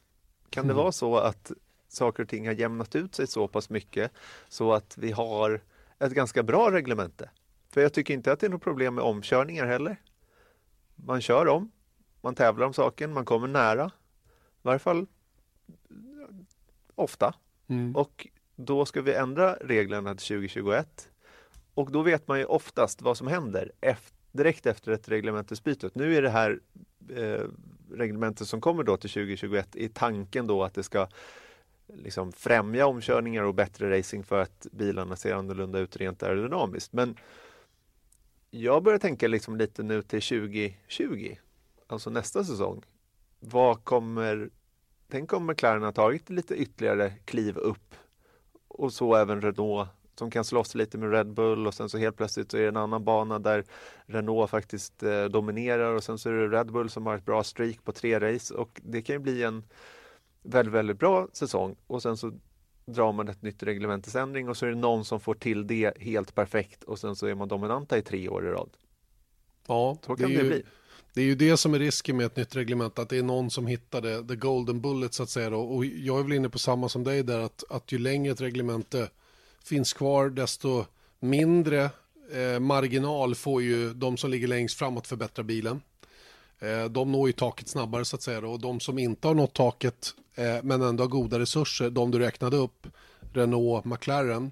[0.50, 0.82] Kan det mm.
[0.82, 1.52] vara så att
[1.88, 4.12] saker och ting har jämnat ut sig så pass mycket
[4.48, 5.61] så att vi har
[5.98, 7.30] ett ganska bra reglemente?
[7.70, 9.96] För jag tycker inte att det är något problem med omkörningar heller.
[10.94, 11.70] Man kör om,
[12.20, 13.87] man tävlar om saken, man kommer nära.
[13.87, 15.06] I varje fall
[16.94, 17.34] ofta.
[17.66, 17.96] Mm.
[17.96, 21.11] Och då ska vi ändra reglerna till 2021.
[21.74, 25.90] Och då vet man ju oftast vad som händer efter direkt efter ett reglementesbyte.
[25.92, 26.60] Nu är det här
[27.16, 27.44] eh,
[27.90, 31.08] reglementet som kommer då till 2021 i tanken då att det ska
[31.94, 36.92] liksom främja omkörningar och bättre racing för att bilarna ser annorlunda ut rent aerodynamiskt.
[36.92, 37.16] Men
[38.50, 41.36] jag börjar tänka liksom lite nu till 2020,
[41.86, 42.82] alltså nästa säsong.
[43.40, 44.50] Vad kommer,
[45.08, 47.94] tänk om McLaren har tagit lite ytterligare kliv upp
[48.68, 49.88] och så även Renault
[50.18, 52.68] som kan slåss lite med Red Bull och sen så helt plötsligt så är det
[52.68, 53.64] en annan bana där
[54.07, 57.44] Renault faktiskt eh, dominerar och sen så är det Red Bull som har ett bra
[57.44, 59.64] streak på tre race och det kan ju bli en
[60.42, 62.33] väldigt, väldigt bra säsong och sen så
[62.87, 66.35] drar man ett nytt reglementesändring och så är det någon som får till det helt
[66.35, 68.70] perfekt och sen så är man dominanta i tre år i rad.
[69.66, 70.62] Ja, så kan det, det ju, bli.
[71.14, 73.50] Det är ju det som är risken med ett nytt reglement, att det är någon
[73.50, 75.50] som hittar det, the golden bullet så att säga.
[75.50, 75.61] Då.
[75.61, 78.40] Och jag är väl inne på samma som dig där, att, att ju längre ett
[78.40, 79.09] reglemente
[79.68, 80.85] finns kvar, desto
[81.20, 81.90] mindre
[82.33, 85.81] eh, marginal får ju de som ligger längst fram att förbättra bilen.
[86.59, 89.54] Eh, de når ju taket snabbare så att säga och de som inte har nått
[89.54, 92.87] taket eh, men ändå har goda resurser, de du räknade upp,
[93.33, 94.50] Renault, McLaren,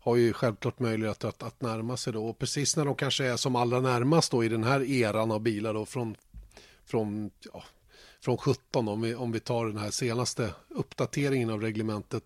[0.00, 2.26] har ju självklart möjlighet att, att närma sig då.
[2.26, 5.40] Och precis när de kanske är som allra närmast då i den här eran av
[5.40, 6.16] bilar då från,
[6.84, 7.64] från, ja,
[8.20, 12.24] från 17 om vi, om vi tar den här senaste uppdateringen av reglementet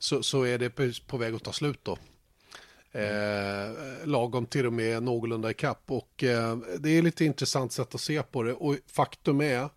[0.00, 0.70] så, så är det
[1.06, 1.98] på, väg att ta slut då.
[2.92, 3.70] Eh,
[4.04, 8.22] lagom till och med någorlunda ikapp och eh, det är lite intressant sätt att se
[8.22, 8.52] på det.
[8.52, 9.68] Och faktum är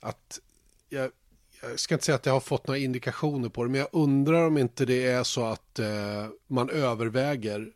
[0.00, 0.40] att
[0.88, 1.10] jag,
[1.62, 4.46] jag ska inte säga att jag har fått några indikationer på det men jag undrar
[4.46, 7.72] om inte det är så att eh, man överväger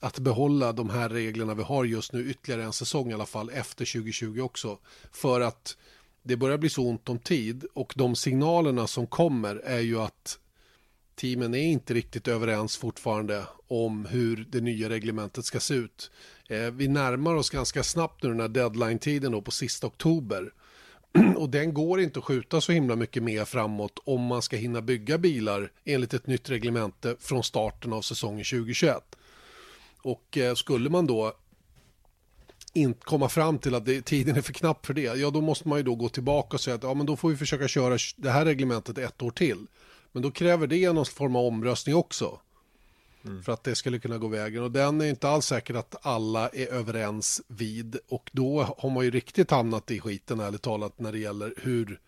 [0.00, 3.50] att behålla de här reglerna vi har just nu ytterligare en säsong i alla fall
[3.50, 4.78] efter 2020 också.
[5.12, 5.76] För att
[6.22, 7.66] det börjar bli så ont om tid.
[7.74, 10.38] Och de signalerna som kommer är ju att
[11.16, 16.10] teamen är inte riktigt överens fortfarande om hur det nya reglementet ska se ut.
[16.48, 20.52] Eh, vi närmar oss ganska snabbt nu den här deadline-tiden då på sista oktober.
[21.36, 24.82] Och den går inte att skjuta så himla mycket mer framåt om man ska hinna
[24.82, 29.16] bygga bilar enligt ett nytt reglemente från starten av säsongen 2021.
[30.02, 31.32] Och eh, skulle man då
[32.74, 35.68] inte komma fram till att det, tiden är för knapp för det, ja då måste
[35.68, 37.98] man ju då gå tillbaka och säga att ja, men då får vi försöka köra
[38.16, 39.66] det här reglementet ett år till.
[40.16, 42.40] Men då kräver det någon form av omröstning också.
[43.24, 43.42] Mm.
[43.42, 44.62] För att det skulle kunna gå vägen.
[44.62, 47.98] Och den är inte alls säker att alla är överens vid.
[48.08, 52.00] Och då har man ju riktigt hamnat i skiten ärligt talat när det gäller hur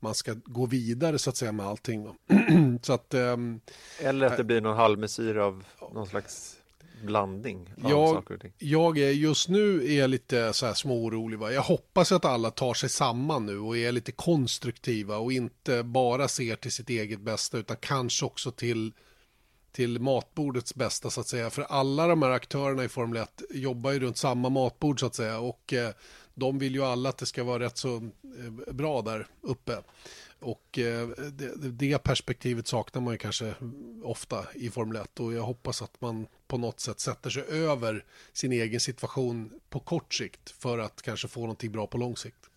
[0.00, 2.14] man ska gå vidare så att säga med allting.
[2.82, 3.60] så att, um,
[4.00, 6.57] Eller att det blir någon halvmesyr av någon slags
[7.02, 8.52] blandning av jag, saker och ting.
[8.58, 11.38] Jag är just nu är lite så här småorolig.
[11.38, 11.52] Va?
[11.52, 16.28] Jag hoppas att alla tar sig samman nu och är lite konstruktiva och inte bara
[16.28, 18.92] ser till sitt eget bästa utan kanske också till
[19.72, 21.50] till matbordets bästa så att säga.
[21.50, 25.14] För alla de här aktörerna i Formel 1 jobbar ju runt samma matbord så att
[25.14, 25.90] säga och eh,
[26.34, 29.82] de vill ju alla att det ska vara rätt så eh, bra där uppe.
[30.40, 33.54] Och eh, det, det, perspektivet saknar man ju kanske
[34.02, 38.04] ofta i Formel 1 och jag hoppas att man på något sätt sätter sig över
[38.32, 42.50] sin egen situation på kort sikt för att kanske få någonting bra på lång sikt.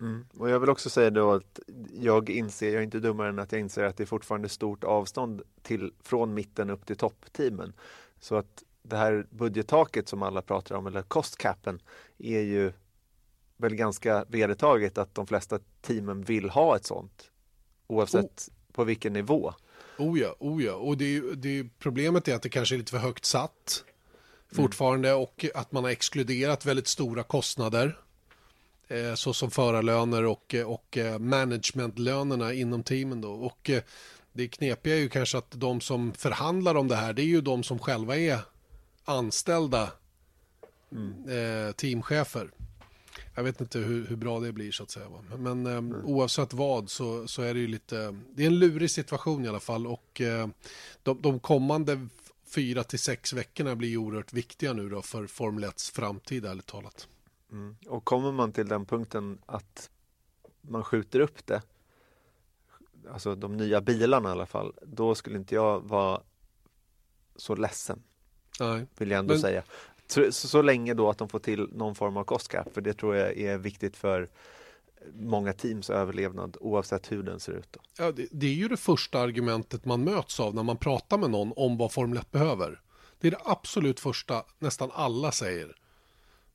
[0.00, 0.26] Mm.
[0.38, 1.60] Och jag vill också säga då att
[2.00, 4.84] jag inser, jag är inte dummare än att jag inser att det är fortfarande stort
[4.84, 7.72] avstånd till, från mitten upp till toppteamen.
[8.20, 11.80] Så att det här budgettaket som alla pratar om, eller cost capen,
[12.18, 12.72] är ju
[13.56, 17.30] väl ganska vedertaget att de flesta teamen vill ha ett sånt
[17.86, 18.72] oavsett oh.
[18.72, 19.54] på vilken nivå.
[19.98, 20.74] Oh ja, oh ja.
[20.74, 23.84] och det, det, problemet är att det kanske är lite för högt satt
[24.52, 25.22] fortfarande mm.
[25.22, 27.98] och att man har exkluderat väldigt stora kostnader
[28.88, 33.30] eh, såsom förarlöner och, och eh, managementlönerna inom teamen då.
[33.32, 33.82] Och eh,
[34.32, 37.40] det knepiga är ju kanske att de som förhandlar om det här det är ju
[37.40, 38.38] de som själva är
[39.04, 39.92] anställda
[40.92, 41.28] mm.
[41.28, 42.50] eh, teamchefer.
[43.34, 45.08] Jag vet inte hur, hur, bra det blir så att säga.
[45.38, 46.04] Men eh, mm.
[46.04, 49.60] oavsett vad så, så är det ju lite, det är en lurig situation i alla
[49.60, 50.48] fall och eh,
[51.02, 52.08] de, de kommande
[52.46, 57.08] fyra till sex veckorna blir oerhört viktiga nu då för Formel 1s framtid ärligt talat.
[57.52, 57.76] Mm.
[57.86, 59.90] Och kommer man till den punkten att
[60.60, 61.62] man skjuter upp det,
[63.10, 66.20] alltså de nya bilarna i alla fall, då skulle inte jag vara
[67.36, 68.02] så ledsen.
[68.60, 68.86] Nej.
[68.98, 69.40] Vill jag ändå Men...
[69.40, 69.62] säga.
[70.06, 73.16] Så, så, länge då att de får till någon form av kostkap, för det tror
[73.16, 74.28] jag är viktigt för
[75.14, 77.68] många teams överlevnad oavsett hur den ser ut.
[77.72, 77.80] Då.
[77.98, 81.30] Ja, det, det, är ju det första argumentet man möts av när man pratar med
[81.30, 82.80] någon om vad Formel 1 behöver.
[83.20, 85.76] Det är det absolut första nästan alla säger.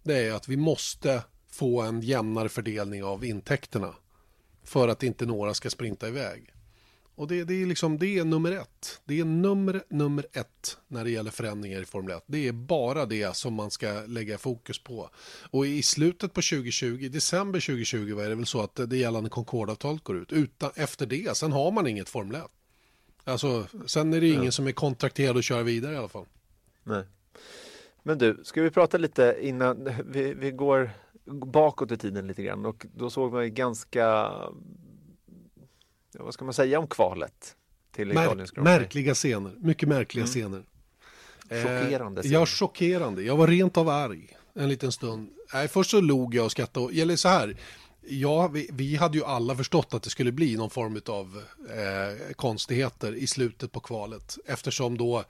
[0.04, 3.96] Det är att vi måste få en jämnare fördelning av intäkterna
[4.64, 6.54] för att inte några ska sprinta iväg.
[7.16, 9.02] Och det, det, är liksom, det är nummer ett.
[9.06, 12.24] Det är nummer, nummer ett när det gäller förändringar i Formel 1.
[12.26, 15.10] Det är bara det som man ska lägga fokus på.
[15.52, 20.04] Och i slutet på 2020, december 2020 var det väl så att det gällande Concordavtalet
[20.04, 20.32] går ut.
[20.32, 22.44] Utan, efter det, sen har man inget Formel 1.
[23.24, 24.52] Alltså, sen är det ingen ja.
[24.52, 26.26] som är kontrakterad att köra vidare i alla fall.
[26.84, 27.04] Nej.
[28.04, 30.92] Men du, ska vi prata lite innan vi, vi går
[31.26, 34.32] bakåt i tiden lite grann och då såg man ju ganska
[36.24, 37.56] vad ska man säga om kvalet
[37.96, 40.32] till Märk, Märkliga scener, mycket märkliga mm.
[40.32, 40.64] scener.
[41.50, 42.40] Chockerande scener.
[42.40, 43.24] Ja, chockerande.
[43.24, 45.30] Jag var rent av arg en liten stund.
[45.54, 47.02] Nej, först så log jag och skrattade.
[47.02, 47.58] Eller så här,
[48.02, 52.34] ja, vi, vi, hade ju alla förstått att det skulle bli någon form av eh,
[52.36, 54.38] konstigheter i slutet på kvalet.
[54.46, 55.24] Eftersom då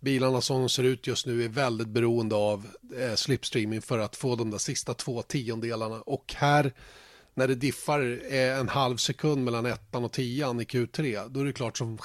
[0.00, 2.66] bilarna som de ser ut just nu är väldigt beroende av
[2.98, 6.00] eh, slipstreaming för att få de där sista två tiondelarna.
[6.00, 6.72] Och här
[7.36, 8.00] när det diffar
[8.32, 11.98] en halv sekund mellan ettan och tian i Q3, då är det klart som,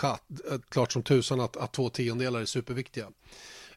[0.70, 3.08] klart som tusan att, att två tiondelar är superviktiga.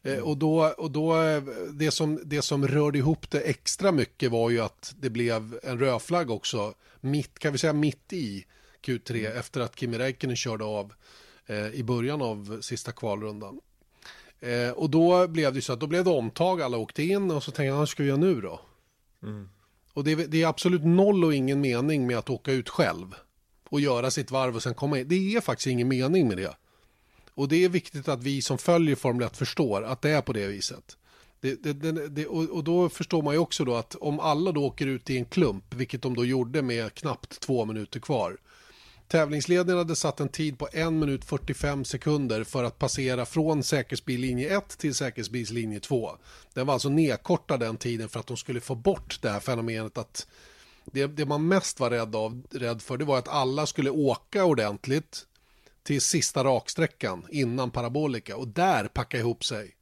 [0.03, 4.31] Eh, och då, och då eh, det, som, det som rörde ihop det extra mycket
[4.31, 8.45] var ju att det blev en rödflagg också, mitt, kan vi säga mitt i
[8.85, 9.37] Q3, mm.
[9.37, 10.93] efter att Kimi Räikkönen körde av
[11.45, 13.59] eh, i början av sista kvalrundan.
[14.39, 17.43] Eh, och då blev det så att då blev det omtag, alla åkte in och
[17.43, 18.61] så tänkte jag, vad ska vi göra nu då?
[19.23, 19.49] Mm.
[19.95, 23.15] Och det, det, är absolut noll och ingen mening med att åka ut själv
[23.69, 25.07] och göra sitt varv och sen komma in.
[25.07, 26.55] Det är faktiskt ingen mening med det.
[27.33, 30.33] Och det är viktigt att vi som följer Formel 1 förstår att det är på
[30.33, 30.97] det viset.
[31.39, 34.65] Det, det, det, och, och, då förstår man ju också då att om alla då
[34.65, 38.37] åker ut i en klump, vilket de då gjorde med knappt två minuter kvar.
[39.07, 44.57] Tävlingsledningen hade satt en tid på 1 minut 45 sekunder för att passera från säkerhetsbillinje
[44.57, 46.17] 1 till säkerhetsbilslinje 2.
[46.53, 49.97] Den var alltså nedkortad den tiden för att de skulle få bort det här fenomenet
[49.97, 50.27] att
[50.85, 54.45] det, det man mest var rädd, av, rädd för det var att alla skulle åka
[54.45, 55.25] ordentligt
[55.83, 59.75] till sista raksträckan innan parabolika och där packa ihop sig.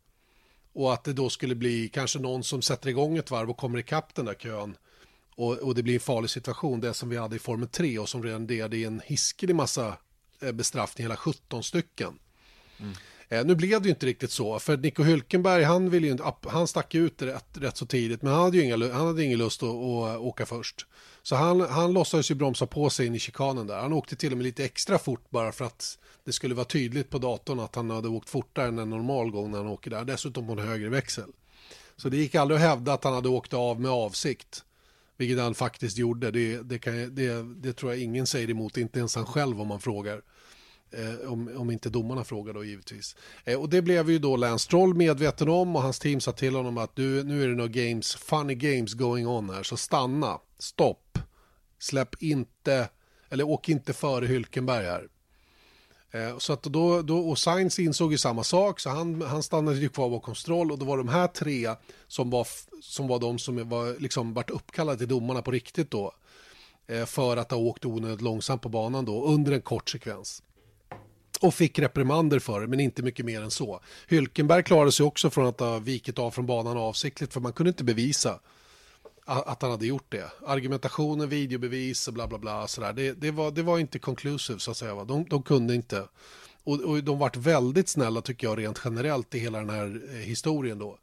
[0.74, 3.80] Och att det då skulle bli kanske någon som sätter igång ett varv och kommer
[3.80, 4.78] ikapp den där kön.
[5.36, 8.10] Och, och det blir en farlig situation, det som vi hade i Formel 3 och
[8.10, 9.98] som renderade i en hiskelig massa
[10.42, 12.20] eh, bestraffning, hela 17 stycken.
[12.80, 12.94] Mm.
[13.30, 16.18] Eh, nu blev det ju inte riktigt så, för Nico Hülkenberg han, ville ju,
[16.48, 19.40] han stack ut rätt, rätt så tidigt, men han hade ju inga, han hade ingen
[19.40, 20.86] lust att, att åka först.
[21.24, 23.80] Så han, han låtsades ju bromsa på sig in i chikanen där.
[23.80, 27.10] Han åkte till och med lite extra fort bara för att det skulle vara tydligt
[27.10, 30.06] på datorn att han hade åkt fortare än en normal gång när han åker där.
[30.06, 31.30] Dessutom på en högre växel.
[31.96, 34.64] Så det gick aldrig att hävda att han hade åkt av med avsikt.
[35.18, 36.32] Vilket han faktiskt gjorde.
[36.32, 39.68] Det, det, kan, det, det tror jag ingen säger emot, inte ens han själv om
[39.68, 40.22] man frågar.
[40.92, 43.16] Eh, om, om inte domarna frågar då givetvis.
[43.44, 46.56] Eh, och det blev ju då Lance Stroll medveten om och hans team sa till
[46.56, 50.40] honom att du, nu är det några games, funny games going on här, så stanna,
[50.60, 51.20] stopp,
[51.80, 52.90] släpp inte,
[53.30, 55.08] eller åk inte före Hylkenberg här.
[56.14, 59.78] Eh, så att då, då, och Sainz insåg ju samma sak, så han, han stannade
[59.78, 61.76] ju kvar bakom Stroll och då var de här tre
[62.08, 62.48] som var,
[62.82, 66.14] som var de som var, liksom, vart uppkallade till domarna på riktigt då.
[66.88, 70.44] Eh, för att ha åkt onödigt långsamt på banan då under en kort sekvens
[71.42, 73.80] och fick reprimander för det, men inte mycket mer än så.
[74.08, 77.70] Hylkenberg klarade sig också från att ha vikit av från banan avsiktligt, för man kunde
[77.70, 78.40] inte bevisa
[79.26, 80.32] att han hade gjort det.
[80.46, 82.94] Argumentationen, videobevis och bla bla bla, sådär.
[82.94, 85.04] Det, det, var, det var inte conclusive så att säga.
[85.04, 86.08] De, de kunde inte.
[86.64, 90.16] Och, och de vart väldigt snälla tycker jag rent generellt i hela den här eh,
[90.16, 90.98] historien då.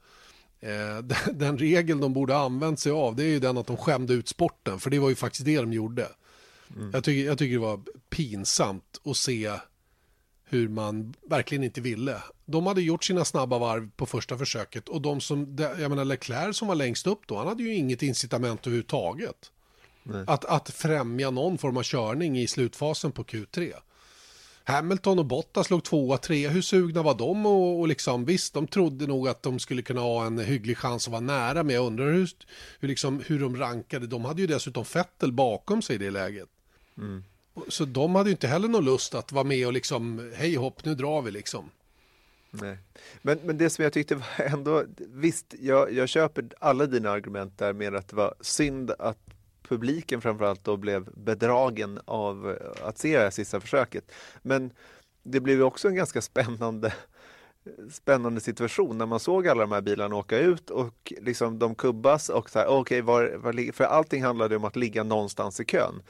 [0.60, 3.66] Eh, den, den regel de borde ha använt sig av det är ju den att
[3.66, 6.08] de skämde ut sporten, för det var ju faktiskt det de gjorde.
[6.76, 6.90] Mm.
[6.92, 7.80] Jag, tycker, jag tycker det var
[8.10, 9.52] pinsamt att se
[10.50, 12.22] hur man verkligen inte ville.
[12.44, 16.56] De hade gjort sina snabba varv på första försöket och de som, jag menar Leclerc
[16.56, 19.50] som var längst upp då, han hade ju inget incitament överhuvudtaget.
[20.26, 23.72] Att, att främja någon form av körning i slutfasen på Q3.
[24.64, 26.50] Hamilton och Bottas låg tvåa, trea.
[26.50, 27.46] Hur sugna var de?
[27.46, 31.06] Och, och liksom, visst, de trodde nog att de skulle kunna ha en hygglig chans
[31.06, 32.30] att vara nära, men jag undrar hur,
[32.80, 34.06] hur, liksom, hur de rankade.
[34.06, 36.48] De hade ju dessutom Fettel bakom sig i det läget.
[36.98, 37.24] Mm.
[37.68, 40.84] Så de hade ju inte heller någon lust att vara med och liksom, hej hopp,
[40.84, 41.70] nu drar vi liksom.
[42.50, 42.78] Nej.
[43.22, 47.58] Men, men det som jag tyckte var ändå, visst, jag, jag köper alla dina argument
[47.58, 49.18] där med att det var synd att
[49.68, 54.12] publiken framförallt då blev bedragen av eh, att se det här sista försöket.
[54.42, 54.72] Men
[55.22, 56.94] det blev också en ganska spännande
[57.90, 62.28] spännande situation när man såg alla de här bilarna åka ut och liksom de kubbas
[62.28, 66.02] och så här, okay, var, var, för allting handlade om att ligga någonstans i kön.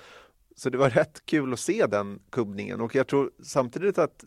[0.61, 4.25] Så det var rätt kul att se den kubbningen och jag tror samtidigt att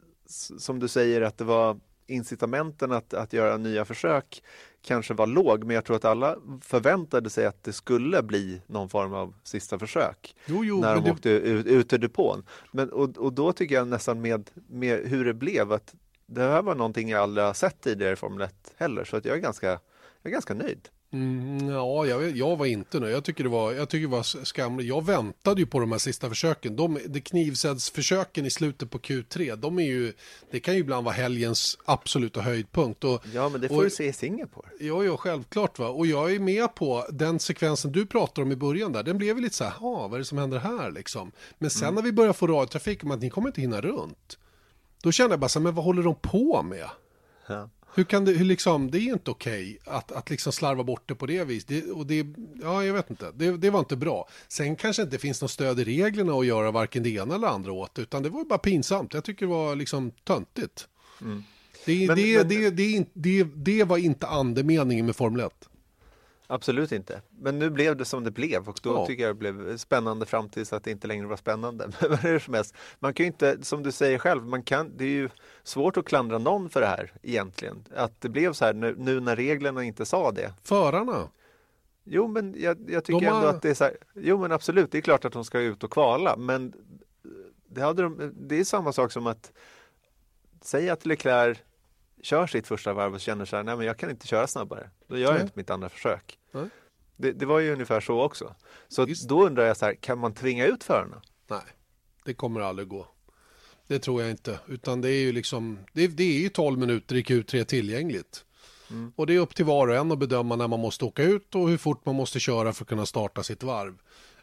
[0.58, 4.44] som du säger att det var incitamenten att, att göra nya försök
[4.82, 8.90] kanske var låg, men jag tror att alla förväntade sig att det skulle bli någon
[8.90, 12.46] form av sista försök jo, jo, när de åkte ut, ut ur depån.
[12.72, 16.62] Men, och, och då tycker jag nästan med, med hur det blev att det här
[16.62, 19.42] var någonting jag aldrig har sett tidigare i Formel 1 heller, så att jag är
[19.42, 19.80] ganska, jag
[20.24, 20.90] är ganska nöjd.
[21.14, 23.16] Mm, ja, jag, jag, var inte nöjd.
[23.16, 24.90] Jag tycker det var, jag tycker det var skamligt.
[24.90, 26.76] Jag väntade ju på de här sista försöken.
[26.76, 30.14] De, de knivsädsförsöken i slutet på Q3, de är ju,
[30.52, 33.04] det kan ju ibland vara helgens absoluta höjdpunkt.
[33.04, 34.68] Och, ja, men det får och, du se i Singapore.
[34.80, 35.80] Ja, ja, självklart.
[35.80, 35.88] Va?
[35.88, 39.04] Och jag är med på den sekvensen du pratar om i början där.
[39.04, 41.32] Den blev ju lite så här, vad är det som händer här liksom?
[41.58, 41.96] Men sen mm.
[41.96, 44.38] när vi börjar få radiotrafik om att ni kommer inte hinna runt.
[45.04, 46.90] Då kände jag bara så här, men vad håller de på med?
[47.48, 47.70] Ja.
[47.96, 51.04] Hur kan det, hur liksom, det är inte okej okay att, att liksom slarva bort
[51.06, 51.68] det på det viset.
[51.68, 52.26] Det, och det,
[52.62, 54.30] ja, jag vet inte, det, det var inte bra.
[54.48, 57.72] Sen kanske inte finns något stöd i reglerna att göra varken det ena eller andra
[57.72, 59.14] åt, utan det var bara pinsamt.
[59.14, 60.88] Jag tycker det var liksom töntigt.
[61.22, 61.44] Mm.
[61.86, 62.48] Det, men, det, men...
[62.48, 65.70] det, det, det, det var inte andemeningen med Formel 1.
[66.48, 67.22] Absolut inte.
[67.40, 69.06] Men nu blev det som det blev och då Ja.
[69.06, 71.88] tycker jag det blev spännande fram tills att det inte längre var spännande.
[72.02, 72.76] Men vad är det som helst.
[73.00, 75.30] Man kan ju inte, som du säger själv, man kan, det är ju
[75.64, 77.84] svårt att klandra någon för det här egentligen.
[77.96, 80.54] Att det blev så här nu, nu när reglerna inte sa det.
[80.64, 81.30] Förarna.
[82.04, 84.92] Jo, men jag, jag tycker har- ändå att det är så här, jo men absolut,
[84.92, 86.74] det är klart att de ska ut och kvala, men
[87.68, 89.52] det, hade de, det är samma sak som att
[90.62, 91.58] säga att Leclerc
[92.24, 94.90] kör sitt första varv och känner så här, nej men jag kan inte köra snabbare,
[95.08, 96.38] då gör jag inte mitt andra försök.
[97.18, 98.56] Det, det var ju ungefär så också.
[98.88, 99.30] Så Visst.
[99.30, 101.22] då undrar jag så här, kan man tvinga ut förarna?
[101.50, 101.62] Nej,
[102.26, 103.08] det kommer aldrig gå.
[103.88, 104.60] Det tror jag inte.
[104.68, 108.46] Utan det är ju liksom, det, det är ju 12 minuter i Q3 tillgängligt.
[109.16, 111.56] Och det är upp till var och en att bedöma när man måste åka ut
[111.56, 113.98] och hur fort man måste köra för att kunna starta sitt varv.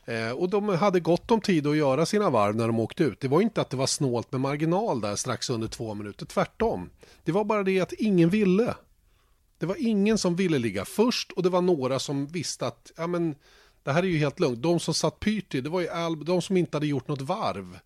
[0.04, 3.20] Eh, och de hade gott om tid att göra sina varv när de åkte ut.
[3.20, 6.90] Det var inte att det var snålt med marginal där strax under två minuter, tvärtom.
[7.24, 8.74] Det var bara det att ingen ville.
[9.58, 13.06] Det var ingen som ville ligga först och det var några som visste att ja,
[13.06, 13.34] men,
[13.82, 14.62] det här är ju helt lugnt.
[14.62, 17.20] De som satt pyrt i, det var ju all, de som inte hade gjort något
[17.20, 17.78] varv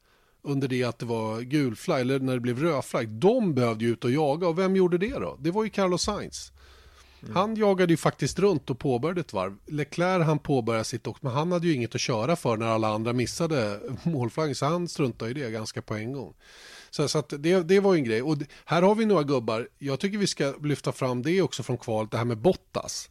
[0.42, 3.08] under det att det var gul flagg eller när det blev röd flagg.
[3.08, 5.36] De behövde ju ut och jaga och vem gjorde det då?
[5.40, 6.52] Det var ju Carlos Sainz.
[7.32, 9.56] Han jagade ju faktiskt runt och påbörjade ett varv.
[9.66, 12.88] Leclerc han påbörjade sitt också, men han hade ju inget att köra för när alla
[12.88, 16.34] andra missade målflaggen, så han struntade i det ganska på en gång.
[16.90, 18.22] Så, så det, det var ju en grej.
[18.22, 21.78] Och här har vi några gubbar, jag tycker vi ska lyfta fram det också från
[21.78, 23.10] kvalet, det här med Bottas.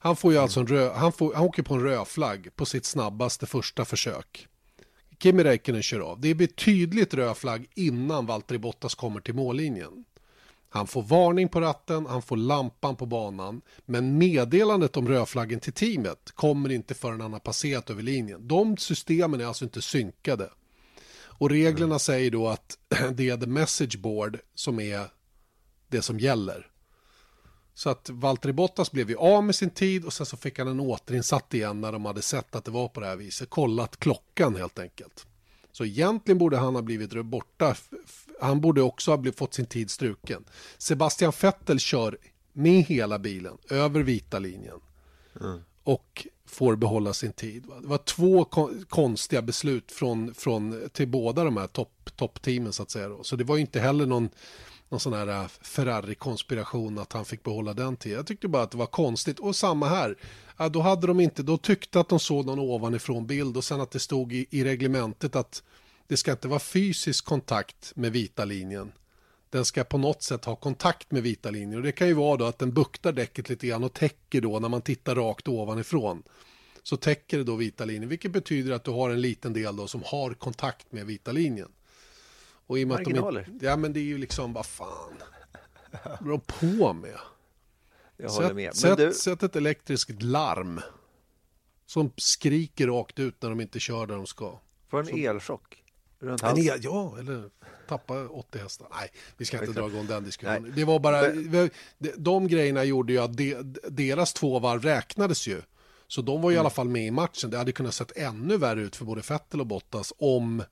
[0.00, 2.84] Han får ju alltså en röd, han, får, han åker på en rödflagg på sitt
[2.84, 4.46] snabbaste första försök.
[5.22, 6.20] Kimi Räikkönen kör av.
[6.20, 10.04] Det blir tydligt röd flagg innan Valtteri Bottas kommer till mållinjen.
[10.70, 13.60] Han får varning på ratten, han får lampan på banan.
[13.84, 18.48] Men meddelandet om rödflaggen till teamet kommer inte förrän han har passerat över linjen.
[18.48, 20.50] De systemen är alltså inte synkade.
[21.38, 22.78] Och reglerna säger då att
[23.12, 25.06] det är the message board som är
[25.88, 26.66] det som gäller.
[27.74, 30.68] Så att Valtteri Bottas blev ju av med sin tid och sen så fick han
[30.68, 33.50] en återinsatt igen när de hade sett att det var på det här viset.
[33.50, 35.26] Kollat klockan helt enkelt.
[35.72, 37.76] Så egentligen borde han ha blivit borta.
[38.40, 40.44] Han borde också ha blivit, fått sin tid struken.
[40.78, 42.18] Sebastian Vettel kör
[42.52, 44.80] med hela bilen över vita linjen.
[45.84, 47.66] Och får behålla sin tid.
[47.66, 47.74] va.
[47.80, 52.82] Det var två kon- konstiga beslut från, från, till båda de här topp- toppteamen så
[52.82, 53.08] att säga.
[53.08, 53.22] Då.
[53.24, 54.28] Så det var ju inte heller någon,
[54.88, 58.16] någon sån här äh, Ferrari-konspiration att han fick behålla den tiden.
[58.16, 59.38] Jag tyckte bara att det var konstigt.
[59.38, 60.16] Och samma här.
[60.56, 63.80] Ja, då hade de inte, då tyckte att de såg någon ovanifrån bild och sen
[63.80, 65.62] att det stod i, i reglementet att
[66.08, 68.92] det ska inte vara fysisk kontakt med vita linjen.
[69.50, 72.36] Den ska på något sätt ha kontakt med vita linjen och det kan ju vara
[72.36, 76.22] då att den buktar däcket lite grann och täcker då när man tittar rakt ovanifrån.
[76.82, 79.86] Så täcker det då vita linjen vilket betyder att du har en liten del då
[79.86, 81.68] som har kontakt med vita linjen.
[82.66, 85.14] Och i och med att de inte, ja men det är ju liksom vad fan.
[86.20, 87.18] Vad de på med?
[88.16, 88.64] Jag håller Sätt, med.
[88.64, 90.80] Men sätt, du, sätt ett elektriskt larm.
[91.86, 94.60] Som skriker rakt ut när de inte kör där de ska.
[94.88, 95.82] får en elchock
[96.20, 96.74] runt En halsen.
[96.74, 97.50] el, ja, eller
[97.88, 98.88] tappa 80 hästar.
[98.90, 100.62] Nej, vi ska inte dra igång den diskussionen.
[100.62, 100.72] Nej.
[100.74, 101.22] Det var bara,
[102.16, 103.54] de, grejerna gjorde ju att de,
[103.88, 105.62] deras två varv räknades ju.
[106.06, 107.50] Så de var ju i alla fall med i matchen.
[107.50, 110.62] Det hade kunnat sett ännu värre ut för både Vettel och Bottas om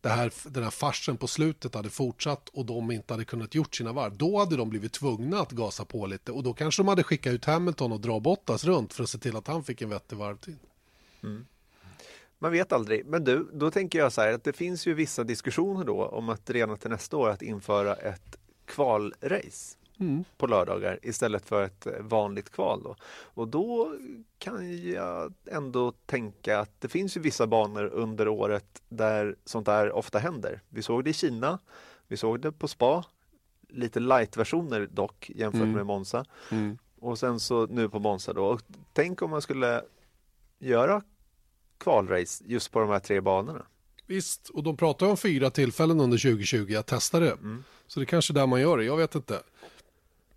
[0.00, 3.74] det här, den här farsen på slutet hade fortsatt och de inte hade kunnat gjort
[3.74, 4.16] sina varv.
[4.16, 7.32] Då hade de blivit tvungna att gasa på lite och då kanske de hade skickat
[7.32, 10.16] ut Hamilton och dra Bottas runt för att se till att han fick en vettig
[10.16, 10.58] varvtid.
[12.42, 13.06] Man vet aldrig.
[13.06, 16.28] Men du, då tänker jag så här att det finns ju vissa diskussioner då om
[16.28, 19.76] att redan till nästa år att införa ett kvalrace
[20.36, 22.82] på lördagar istället för ett vanligt kval.
[22.82, 22.96] Då.
[23.10, 23.96] Och då
[24.38, 29.92] kan jag ändå tänka att det finns ju vissa banor under året där sånt där
[29.92, 30.60] ofta händer.
[30.68, 31.58] Vi såg det i Kina,
[32.08, 33.04] vi såg det på spa,
[33.68, 36.24] lite light-versioner dock jämfört med Monza.
[37.00, 38.44] Och sen så nu på Monza då.
[38.44, 39.82] Och tänk om man skulle
[40.58, 41.02] göra
[41.82, 43.66] kvalrace just på de här tre banorna.
[44.06, 47.36] Visst, och de pratar om fyra tillfällen under 2020 att testa det.
[47.86, 49.42] Så det är kanske där man gör det, jag vet inte.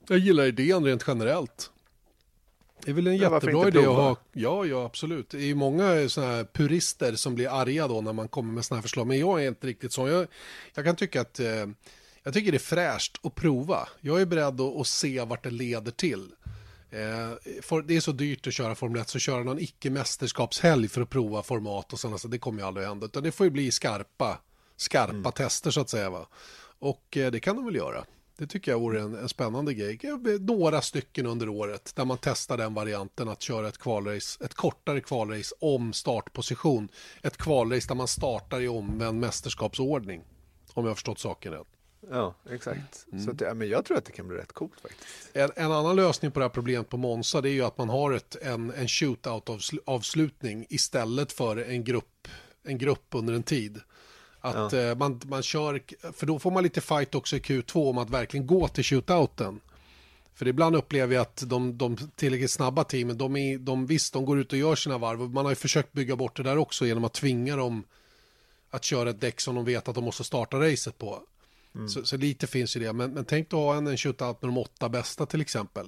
[0.08, 1.72] Jag gillar idén rent generellt.
[2.84, 4.16] Det är väl en Ja, jättebra idé att ha.
[4.32, 5.30] Ja, ja, absolut.
[5.30, 8.78] Det är många såna här purister som blir arga då när man kommer med såna
[8.78, 9.08] här förslag.
[9.08, 10.08] Men jag är inte riktigt så.
[10.08, 10.28] Jag,
[10.74, 11.66] jag kan tycka att eh,
[12.24, 13.88] jag tycker det är fräscht att prova.
[14.02, 16.32] Jag är beredd att, att se vart det leder till.
[16.96, 21.10] Eh, det är så dyrt att köra Formel 1 så köra någon icke-mästerskapshelg för att
[21.10, 23.06] prova format och sådana så det kommer ju aldrig att hända.
[23.06, 24.40] Utan det får ju bli skarpa,
[24.76, 26.10] skarpa tester så att säga.
[26.10, 26.28] Va?
[26.80, 28.06] Och eh, det kan de väl göra.
[28.38, 30.00] Det tycker jag vore en, en spännande grej.
[30.40, 35.02] Några stycken under året där man testar den varianten att köra ett kvalrace, ett kortare
[35.02, 36.90] kvalrace om startposition.
[37.22, 40.22] Ett kvalrace där man startar i omvänd mästerskapsordning.
[40.74, 41.75] Om jag har förstått saken rätt.
[42.12, 43.06] Ja, exakt.
[43.26, 45.30] Så att, ja, men jag tror att det kan bli rätt coolt faktiskt.
[45.34, 47.90] En, en annan lösning på det här problemet på Monza det är ju att man
[47.90, 52.28] har ett, en, en shootout-avslutning istället för en grupp,
[52.64, 53.80] en grupp under en tid.
[54.42, 54.80] Att Ja.
[54.80, 55.82] eh, man, man kör,
[56.12, 59.60] för då får man lite fight också i Q2 om att verkligen gå till shootouten.
[60.34, 64.26] För ibland upplever jag att de, de tillräckligt snabba teamen, de, är, de, visst de
[64.26, 65.20] går ut och gör sina varv.
[65.20, 67.84] Man har ju försökt bygga bort det där också genom att tvinga dem
[68.70, 71.22] att köra ett däck som de vet att de måste starta racet på.
[71.88, 72.94] Så, så lite finns ju det.
[72.94, 75.88] Men, men tänk att ha en, en shootout med de åtta bästa till exempel.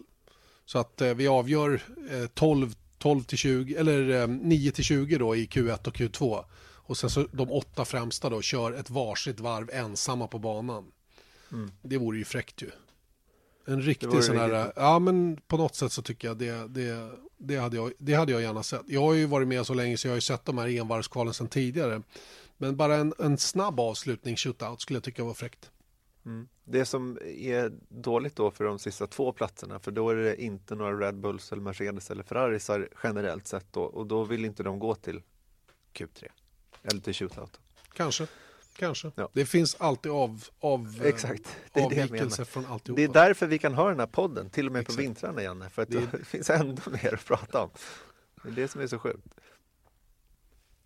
[0.65, 1.81] Så att eh, vi avgör
[2.11, 6.43] eh, 12, 12 till 20, eller eh, 9 till 20 då i Q1 och Q2.
[6.59, 10.91] Och sen så de åtta främsta då kör ett varsitt varv ensamma på banan.
[11.81, 12.69] Det vore ju fräckt ju.
[13.65, 14.73] En riktig sån här, riktigt.
[14.75, 18.31] ja men på något sätt så tycker jag det, det, det, hade jag, det hade
[18.31, 18.81] jag gärna sett.
[18.87, 21.33] Jag har ju varit med så länge så jag har ju sett de här envarvskvalen
[21.33, 22.01] sedan tidigare.
[22.57, 25.71] Men bara en, en snabb avslutning, shootout, skulle jag tycka var fräckt.
[26.27, 26.47] Mm.
[26.63, 30.75] Det som är dåligt då för de sista två platserna, för då är det inte
[30.75, 34.79] några Red Bulls eller Mercedes eller Ferrarisar generellt sett då, och då vill inte de
[34.79, 35.21] gå till
[35.93, 36.27] Q3
[36.83, 37.59] eller till shootout.
[37.93, 38.27] Kanske,
[38.75, 39.11] kanske.
[39.15, 39.29] Ja.
[39.33, 42.43] Det finns alltid av, av Exakt, det är det jag menar.
[42.45, 42.97] från alltihopa.
[43.01, 44.95] Det är därför vi kan ha den här podden, till och med Exakt.
[44.97, 47.69] på vintrarna Janne, för att Det- det finns ändå mer att prata om.
[48.43, 49.27] Det är det som är så sjukt.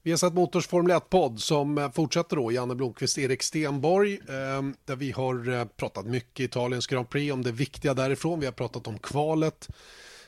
[0.04, 4.62] Vi har sett Motors Formel 1-podd som eh, fortsätter då, Janne Blomqvist, Erik Stenborg, eh,
[4.86, 8.39] där vi har eh, pratat mycket Italiens Grand Prix om det viktiga därifrån.
[8.39, 9.70] Vi har pratat om kvalet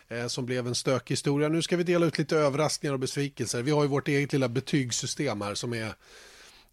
[0.08, 1.50] eh, som blev en stökig historia.
[1.50, 3.62] Nu ska vi dela ut lite överraskningar och besvikelser.
[3.62, 5.94] Vi har ju vårt eget lilla betygssystem här som är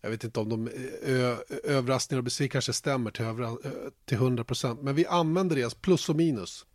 [0.03, 0.69] jag vet inte om de
[1.65, 3.57] överraskningar och besvikelser kanske stämmer till, övra,
[4.05, 6.67] till 100%, men vi använder det plus och minus.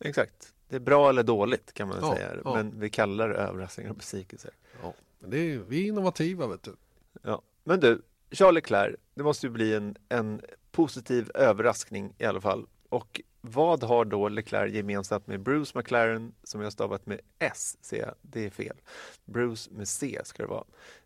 [0.00, 0.52] Exakt.
[0.68, 2.54] Det är bra eller dåligt kan man Ja, säga, ja.
[2.54, 4.50] men vi kallar det överraskningar och besvikelser.
[4.82, 4.94] Ja.
[5.26, 6.76] Det är, vi är innovativa, vet du.
[7.22, 7.42] Ja.
[7.64, 10.40] Men du, Charles Leclerc, det måste ju bli en, en
[10.72, 12.66] positiv överraskning i alla fall.
[12.88, 17.98] Och vad har då Leclerc gemensamt med Bruce McLaren som jag stavat med S, ser
[18.00, 18.76] jag, det är fel.
[19.24, 20.64] Bruce med C ska det vara.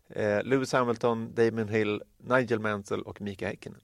[0.09, 3.81] Eh, Lewis Hamilton, Damon Hill, Nigel Mansell och Mika Häkkinen.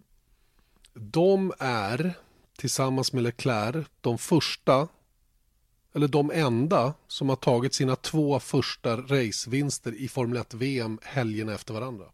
[0.94, 2.14] De är
[2.58, 4.88] tillsammans med Leclerc de första
[5.96, 11.50] eller de enda som har tagit sina två första racevinster i Formel 1 VM helgen
[11.50, 12.06] efter varandra.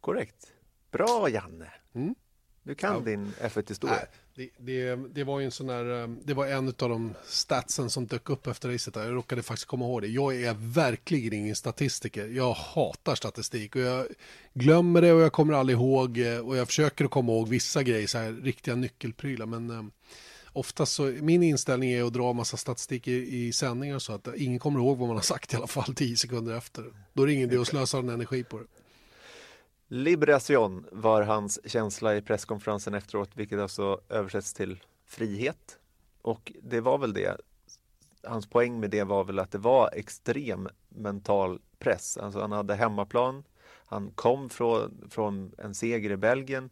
[0.00, 0.46] Korrekt.
[0.90, 1.72] Bra Janne!
[1.94, 2.14] Mm.
[2.62, 3.00] Du kan Ja.
[3.00, 3.96] din F1-historia.
[3.96, 7.14] Nej, det, det, det var ju en sån där, eh, det var en av de
[7.24, 8.94] statsen som dök upp efter racet.
[8.94, 9.04] Där.
[9.04, 10.08] Jag råkade faktiskt komma ihåg det.
[10.08, 12.26] Jag är verkligen ingen statistiker.
[12.26, 14.06] Jag hatar statistik och jag
[14.54, 18.06] glömmer det och jag kommer aldrig ihåg eh, och jag försöker komma ihåg vissa grejer,
[18.06, 19.46] så här riktiga nyckelprylar.
[19.46, 19.82] Men eh,
[20.52, 24.58] oftast så, min inställning är att dra massa statistik i, i sändningar så att ingen
[24.58, 26.84] kommer ihåg vad man har sagt i alla fall tio sekunder efter.
[27.12, 28.64] Då är det ingen idé att slösa en energi på det.
[29.88, 35.78] Liberation var hans känsla i presskonferensen efteråt, vilket alltså översätts till frihet.
[36.22, 37.36] Och det var väl det.
[38.24, 42.16] Hans poäng med det var väl att det var extrem mental press.
[42.16, 43.44] Alltså han hade hemmaplan.
[43.86, 46.70] Han kom från, från en seger i Belgien.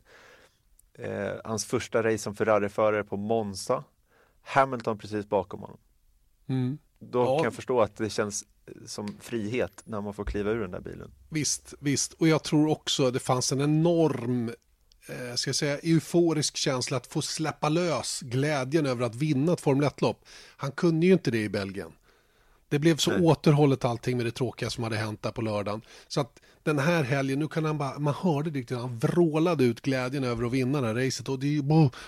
[0.95, 3.85] Eh, hans första race som Ferrari-förare på Monza.
[4.43, 5.79] Hamilton precis bakom honom.
[6.49, 6.79] Mm.
[6.99, 7.37] Då Ja.
[7.37, 8.45] kan jag förstå att det känns
[8.87, 11.11] som frihet när man får kliva ur den där bilen.
[11.29, 12.13] Visst, visst.
[12.13, 14.49] Och jag tror också det fanns en enorm
[15.09, 19.61] eh, ska jag säga, euforisk känsla att få släppa lös glädjen över att vinna ett
[19.61, 20.25] Formel 1-lopp.
[20.57, 21.93] Han kunde ju inte det i Belgien.
[22.71, 23.21] Det blev så Nej.
[23.21, 25.81] återhållet allting med det tråkiga som hade hänt där på lördagen.
[26.09, 29.65] Så att den här helgen, nu kan han bara, man hörde det riktigt, han vrålade
[29.65, 31.63] ut glädjen över att vinna det här racet och, det,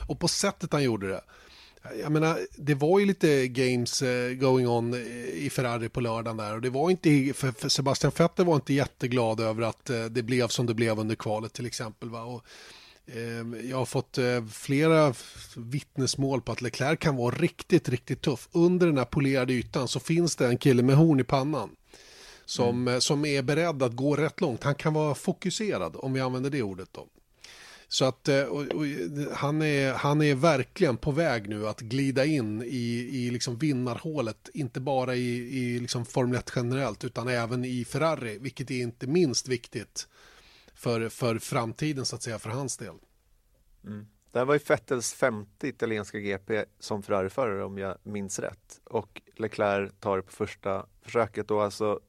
[0.08, 1.20] och på sättet han gjorde det.
[2.00, 5.00] Jag menar, det var ju lite games eh, going on eh,
[5.44, 7.32] i Ferrari på lördagen där och det var inte,
[7.68, 11.52] Sebastian Vettel var inte jätteglad över att eh, det blev som det blev under kvalet
[11.52, 12.08] till exempel.
[12.10, 12.22] Va?
[12.22, 12.44] Och,
[13.70, 15.14] jag har fått eh, flera
[15.56, 18.48] vittnesmål på att Leclerc kan vara riktigt, riktigt tuff.
[18.52, 21.70] Under den här polerade ytan så finns det en kille med horn i pannan
[22.44, 24.64] som, eh, som är beredd att gå rätt långt.
[24.64, 27.06] Han kan vara fokuserad om vi använder det ordet då.
[27.88, 28.84] Så att eh, och, och,
[29.34, 34.50] han, är, han är verkligen på väg nu att glida in i, i liksom vinnarhålet,
[34.54, 39.06] inte bara i, i liksom Formel 1 generellt utan även i Ferrari, vilket är inte
[39.06, 40.08] minst viktigt
[40.82, 42.94] för, för framtiden så att säga för hans del.
[44.32, 48.80] Det här var ju Vettels femte italienska GP som Ferrari-förare om jag minns rätt.
[48.84, 52.00] Och Leclerc tar det på första försöket då, alltså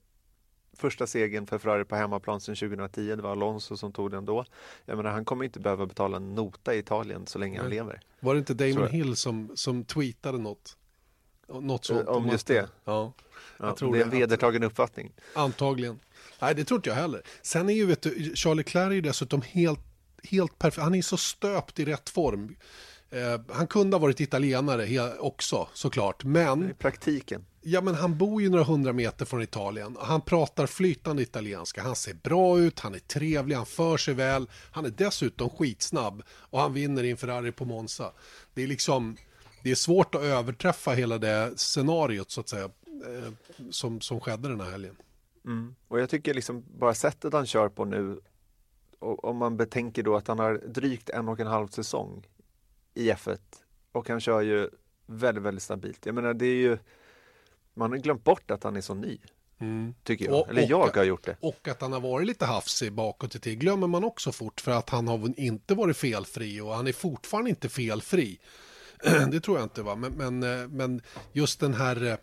[0.74, 3.16] första segern för Ferrari på hemmaplan sedan 2010.
[3.16, 4.46] Det var Alonso som tog den då.
[4.86, 7.78] Jag menar, han kommer inte behöva betala en nota i Italien så länge han Nej.
[7.78, 8.02] lever.
[8.20, 8.90] Var det inte Damon.
[8.90, 10.78] Hill som, som tweetade något?
[11.48, 12.08] Något sånt.
[12.08, 12.70] Om just det?
[12.86, 13.14] Ja,
[13.58, 15.12] Ja, Jag tror det är en vedertagen uppfattning.
[15.34, 16.00] antagligen.
[16.42, 17.22] Nej, det tror inte jag heller.
[17.42, 19.80] Sen är ju, vet du, Charles Leclerc är ju dessutom helt
[20.24, 20.84] helt perfekt.
[20.84, 22.56] Han är så stöpt i rätt form.
[23.10, 26.70] Eh, han kunde ha varit italienare också såklart, men...
[26.70, 27.46] I praktiken.
[27.62, 29.98] Ja, men han bor ju några hundra meter från Italien.
[30.00, 31.82] Han pratar flytande italienska.
[31.82, 34.50] Han ser bra ut, han är trevlig, han för sig väl.
[34.72, 38.12] Han är dessutom skitsnabb och han vinner in Ferrari på Monza.
[38.54, 39.18] Det är liksom,
[39.64, 43.34] det är svårt att överträffa hela det scenariot så att säga eh,
[43.70, 44.96] som, som skedde den här helgen.
[45.46, 45.76] Mm.
[45.88, 48.20] Och jag tycker liksom bara sättet han kör på nu
[49.00, 52.28] och om man betänker då att han har drygt en och en halv säsong
[52.94, 53.40] i F1
[53.92, 54.70] och han kör ju
[55.06, 56.06] väldigt, väldigt stabilt.
[56.06, 56.78] Jag menar, det är ju
[57.74, 59.18] man har glömt bort att han är så ny.
[59.60, 59.94] Mm.
[60.04, 60.34] Tycker jag.
[60.34, 61.38] Och, Eller jag har gjort det.
[61.40, 64.72] Och att han har varit lite hafsig bakåt i tid glömmer man också fort för
[64.72, 68.40] att han har inte varit felfri och han är fortfarande inte felfri.
[69.32, 71.02] det tror jag inte va, men, men, eh, men
[71.34, 72.18] just den här eh,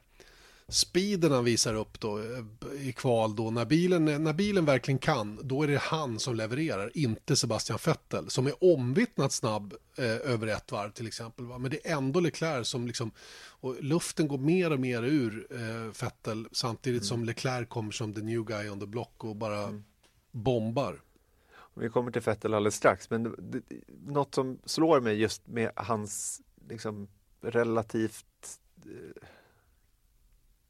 [0.70, 5.38] speeden han visar upp då eh, i kval då när bilen, när bilen verkligen kan
[5.42, 10.46] då är det han som levererar inte Sebastian Vettel som är omvittnat snabb eh, över
[10.46, 11.58] ett varv till exempel va?
[11.58, 13.10] men det är ändå Leclerc som liksom
[13.42, 17.08] och luften går mer och mer ur eh, Vettel samtidigt mm.
[17.08, 19.84] som Leclerc kommer som the new guy on the block och bara mm.
[20.30, 21.00] bombar.
[21.74, 23.62] Vi kommer till Vettel alldeles strax men det, det,
[24.06, 26.40] något som slår mig just med hans
[26.70, 27.08] liksom
[27.40, 29.22] relativt eh,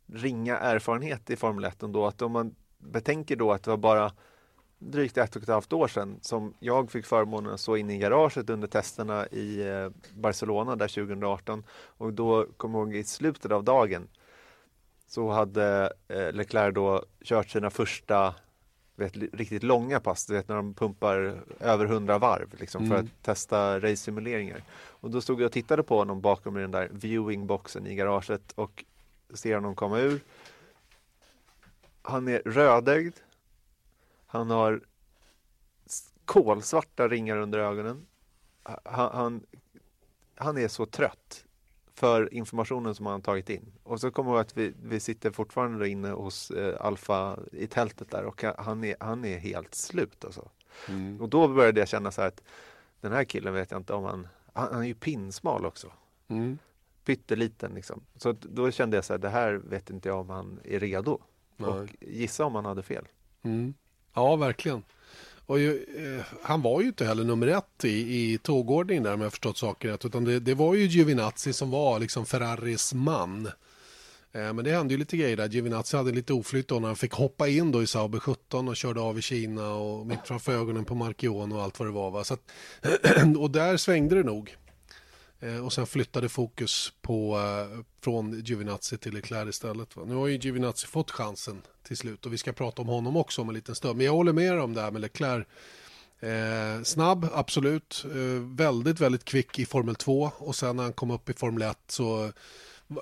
[0.06, 2.06] ringa erfarenhet i Formel 1 ändå.
[2.06, 4.12] Att om man betänker då att det var bara
[4.78, 7.98] drygt ett och ett halvt år sedan som jag fick förmånen att stå inne i
[7.98, 13.52] garaget under testerna i eh, Barcelona där 2018 och då kommer jag ihåg i slutet
[13.52, 14.08] av dagen
[15.06, 18.34] så hade eh, Leclerc då kört sina första
[19.00, 22.90] vet, riktigt långa pass, du vet när de pumpar över 100 varv liksom, mm.
[22.90, 24.62] för att testa race-simuleringar.
[24.72, 28.84] Och då stod jag och tittade på honom bakom den där viewingboxen i garaget och
[29.34, 30.20] ser honom komma ur.
[32.02, 33.16] Han är rödögd.
[34.26, 34.80] Han har
[36.24, 38.06] kolsvarta ringar under ögonen.
[38.62, 39.46] Han, han,
[40.34, 41.44] han, är så trött
[42.00, 43.72] för informationen som han tagit in.
[43.82, 48.10] Och så kommer jag att vi, vi sitter fortfarande inne hos eh, Alfa i tältet
[48.10, 50.24] där och han är, han är helt slut.
[50.24, 50.48] Alltså.
[50.88, 51.20] Mm.
[51.20, 52.42] Och då började jag känna så här att
[53.00, 55.92] den här killen vet jag inte om han, han, han är ju pinsmal också.
[56.28, 56.58] Mm
[57.04, 57.74] pytteliten.
[57.74, 58.00] Liksom.
[58.16, 61.18] Så då kände jag så här, det här vet inte jag om han är redo.
[61.56, 61.70] Nej.
[61.70, 63.08] Och gissa om han hade fel.
[63.42, 63.74] Mm.
[64.14, 64.82] Ja, verkligen
[65.50, 69.20] var ju, eh, han var ju inte heller nummer ett i, i tågordningen där om
[69.20, 70.04] jag förstått saker rätt.
[70.04, 73.46] Utan det, det var ju Giovinazzi som var liksom Ferraris man.
[74.32, 75.48] Eh, men det hände ju lite grejer där.
[75.48, 78.76] Giovinazzi hade lite oflytt då när han fick hoppa in då i Sauber 17 och
[78.76, 82.10] körde av i Kina och mitt framför ögonen på Marchion och allt vad det var.
[82.10, 82.24] Va?
[82.24, 82.52] Så att,
[83.38, 84.56] och där svängde det nog.
[85.40, 89.96] Eh, och sen flyttade fokus på, eh, från Giovinazzi till Leclerc istället.
[89.96, 90.04] Va?
[90.06, 93.42] Nu har ju Giovinazzi fått chansen till slut och vi ska prata om honom också
[93.42, 93.96] om en liten stund.
[93.96, 95.46] Men jag håller med om det här med Leclerc.
[96.20, 98.04] Eh, snabb, absolut.
[98.04, 101.62] Eh, väldigt, väldigt kvick i Formel 2 och sen när han kom upp i Formel
[101.62, 102.32] 1 så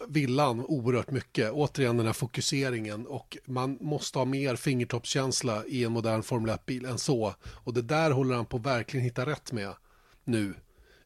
[0.08, 1.52] ville han oerhört mycket.
[1.52, 6.84] Återigen den här fokuseringen och man måste ha mer fingertoppskänsla i en modern Formel 1-bil
[6.84, 7.34] än så.
[7.44, 9.72] Och det där håller han på verkligen hitta rätt med
[10.24, 10.54] nu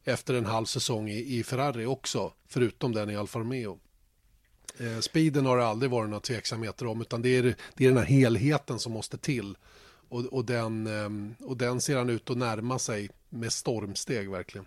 [0.03, 3.79] efter en halv säsong i, i Ferrari också, förutom den i Alfa Romeo.
[4.79, 7.97] Eh, speeden har det aldrig varit några tveksamheter om, utan det är, det är den
[7.97, 9.57] här helheten som måste till.
[10.09, 14.65] Och, och, den, eh, och den ser han ut att närma sig med stormsteg verkligen.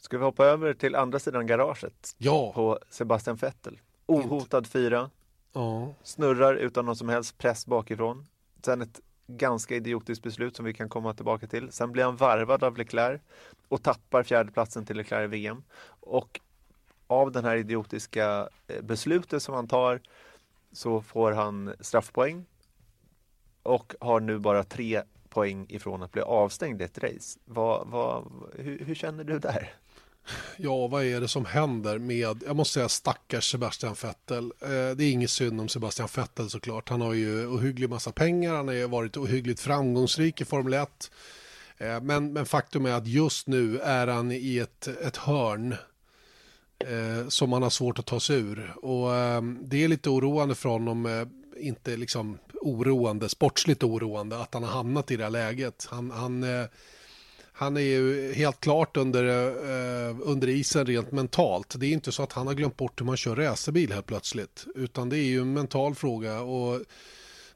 [0.00, 2.14] Ska vi hoppa över till andra sidan garaget?
[2.18, 2.52] Ja.
[2.52, 3.80] På Sebastian Vettel.
[4.06, 5.10] Ohotad fyra.
[5.52, 5.94] Ja.
[6.02, 8.26] Snurrar utan någon som helst press bakifrån.
[8.64, 11.72] Sen ett ganska idiotiskt beslut som vi kan komma tillbaka till.
[11.72, 13.20] Sen blir han varvad av Leclerc
[13.68, 15.62] och tappar fjärdeplatsen till Leclerc i VM.
[16.00, 16.40] Och
[17.06, 20.00] av den här idiotiska eh, beslutet som han tar
[20.72, 22.46] så får han straffpoäng
[23.62, 27.38] och har nu bara tre poäng ifrån att bli avstängd i ett race.
[27.44, 28.24] Vad, vad,
[28.56, 29.74] hur, hur känner du där?
[30.56, 34.52] Ja, vad är det som händer med, jag måste säga stackars Sebastian Vettel.
[34.60, 36.88] Eh, det är inget synd om Sebastian Vettel såklart.
[36.88, 41.10] Han har ju ohygglig massa pengar, han har ju varit ohyggligt framgångsrik i Formel 1.
[41.78, 45.76] Eh, men, men faktum är att just nu är han i ett, ett hörn
[46.78, 48.74] eh, som han har svårt att ta sig ur.
[48.82, 51.26] Och eh, det är lite oroande för honom, eh,
[51.66, 55.86] inte liksom oroande, sportsligt oroande att han har hamnat i det här läget.
[55.90, 56.66] Han, han eh,
[57.58, 61.74] han är ju helt klart under, eh, under isen rent mentalt.
[61.80, 64.66] Det är inte så att han har glömt bort hur man kör racerbil helt plötsligt.
[64.74, 66.40] Utan det är ju en mental fråga.
[66.40, 66.80] Och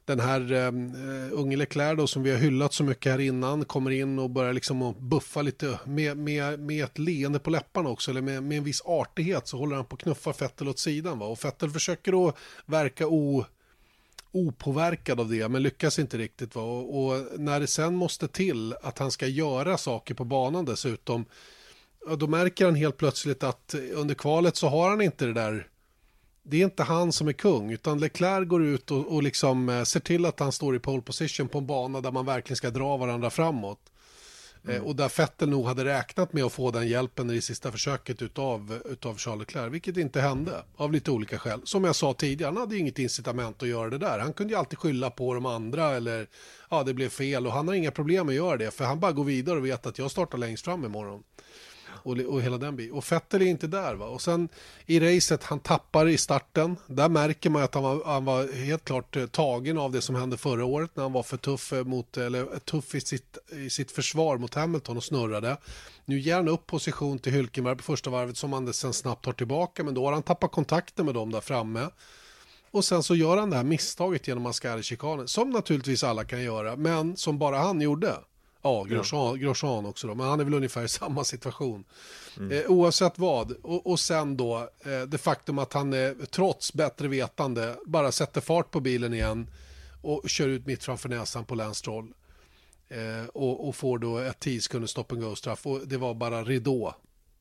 [0.05, 3.65] den här ehm, eh, unge Leclerc då, som vi har hyllat så mycket här innan
[3.65, 8.11] kommer in och börjar liksom buffa lite med, med, med ett leende på läpparna också.
[8.11, 11.19] Eller med, med en viss artighet så håller han på att knuffa Fettel åt sidan.
[11.19, 11.25] Va?
[11.25, 12.33] Och Fettel försöker då
[12.65, 13.45] verka o
[14.31, 16.55] opåverkad av det, men lyckas inte riktigt.
[16.55, 16.61] Va?
[16.61, 21.25] Och, och, när det sen måste till att han ska göra saker på banan dessutom,
[22.17, 25.67] då märker han helt plötsligt att under kvalet så har han inte det där
[26.43, 29.83] det är inte han som är kung, utan Leclerc går ut och, och liksom eh,
[29.83, 32.69] ser till att han står i pole position på en bana där man verkligen ska
[32.69, 33.79] dra varandra framåt.
[34.67, 34.87] Eh, mm.
[34.87, 38.81] och där Fettel nog hade räknat med att få den hjälpen i sista försöket utav,
[38.85, 41.61] utav Charles Leclerc, vilket inte hände av lite olika skäl.
[41.63, 44.19] Som jag sa tidigare, han hade inget incitament att göra det där.
[44.19, 46.27] Han kunde ju alltid skylla på de andra eller
[46.69, 49.11] ja, det blev fel och han har inga problem att göra det, för han bara
[49.11, 51.23] går vidare och vet att jag startar längst fram imorgon
[52.03, 52.97] och, och hela den biten.
[52.97, 53.95] Och Vettel är inte där.
[53.95, 54.05] Va?
[54.05, 54.49] Och sen
[54.85, 56.77] i racet, han tappar i starten.
[56.87, 60.15] Där märker man att han var, han var helt klart eh, tagen av det som
[60.15, 63.37] hände förra året när han var för tuff, eh, mot, eller eh, tuff i, sitt,
[63.51, 65.57] i sitt försvar mot Hamilton och snurrade.
[66.05, 69.33] Nu ger han upp position till Hülkenberg på första varvet som han sen snabbt tar
[69.33, 69.83] tillbaka.
[69.83, 71.89] Men då har han tappat kontakten med dem där framme.
[72.71, 76.75] Och sen så gör han det här misstaget genom mascara-chikanen, som naturligtvis alla kan göra,
[76.75, 78.15] men som bara han gjorde.
[78.65, 81.83] Ja, Grosjean, Grosjean också då, men han är väl ungefär i samma situation.
[82.37, 82.51] Mm.
[82.51, 87.07] Eh, oavsett vad, och, och sen då eh, det faktum att han eh, trots bättre
[87.07, 89.47] vetande bara sätter fart på bilen igen
[90.01, 92.13] och kör ut mitt framför näsan på Lance Stroll.
[92.89, 96.43] Eh, och, och, får då ett 10 sekunders stop and go-straff och det var bara
[96.43, 96.93] ridå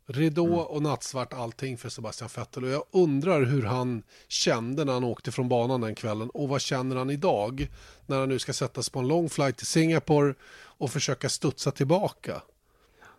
[0.07, 0.59] Ridå mm.
[0.59, 5.33] och nattsvart allting för Sebastian Vettel och jag undrar hur han kände när han åkte
[5.33, 7.68] från banan den kvällen och vad känner han idag
[8.07, 10.35] när han nu ska sätta sig på en lång flight till Singapore
[10.83, 12.43] och försöka studsa tillbaka.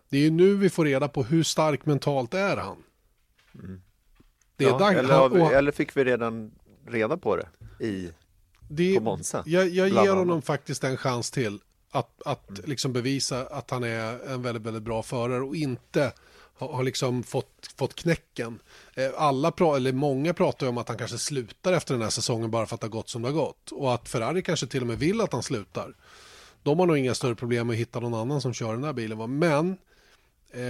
[0.08, 2.76] Det är ju nu vi får reda på hur stark mentalt är han.
[3.54, 3.82] Mm.
[4.56, 6.52] Det är ja, dag, eller, och, eller fick vi redan
[6.86, 7.48] reda på det
[7.84, 8.12] i
[8.68, 9.42] det, på Monza?
[9.46, 11.58] Jag, jag ger honom faktiskt en chans till
[11.90, 12.62] att, att mm.
[12.64, 16.12] liksom bevisa att han är en väldigt, väldigt bra förare och inte
[16.58, 18.58] har, liksom fått, fått knäcken.
[18.94, 22.66] Eh, alla, eller många pratar om att han kanske slutar efter den här säsongen bara
[22.66, 23.72] för att det har gått som det har gått.
[23.72, 25.94] Och att Ferrari kanske till och med vill att han slutar.
[26.64, 29.38] De har nog inga större problem att hitta någon annan som kör den där bilen.
[29.38, 29.76] Men
[30.50, 30.62] eh,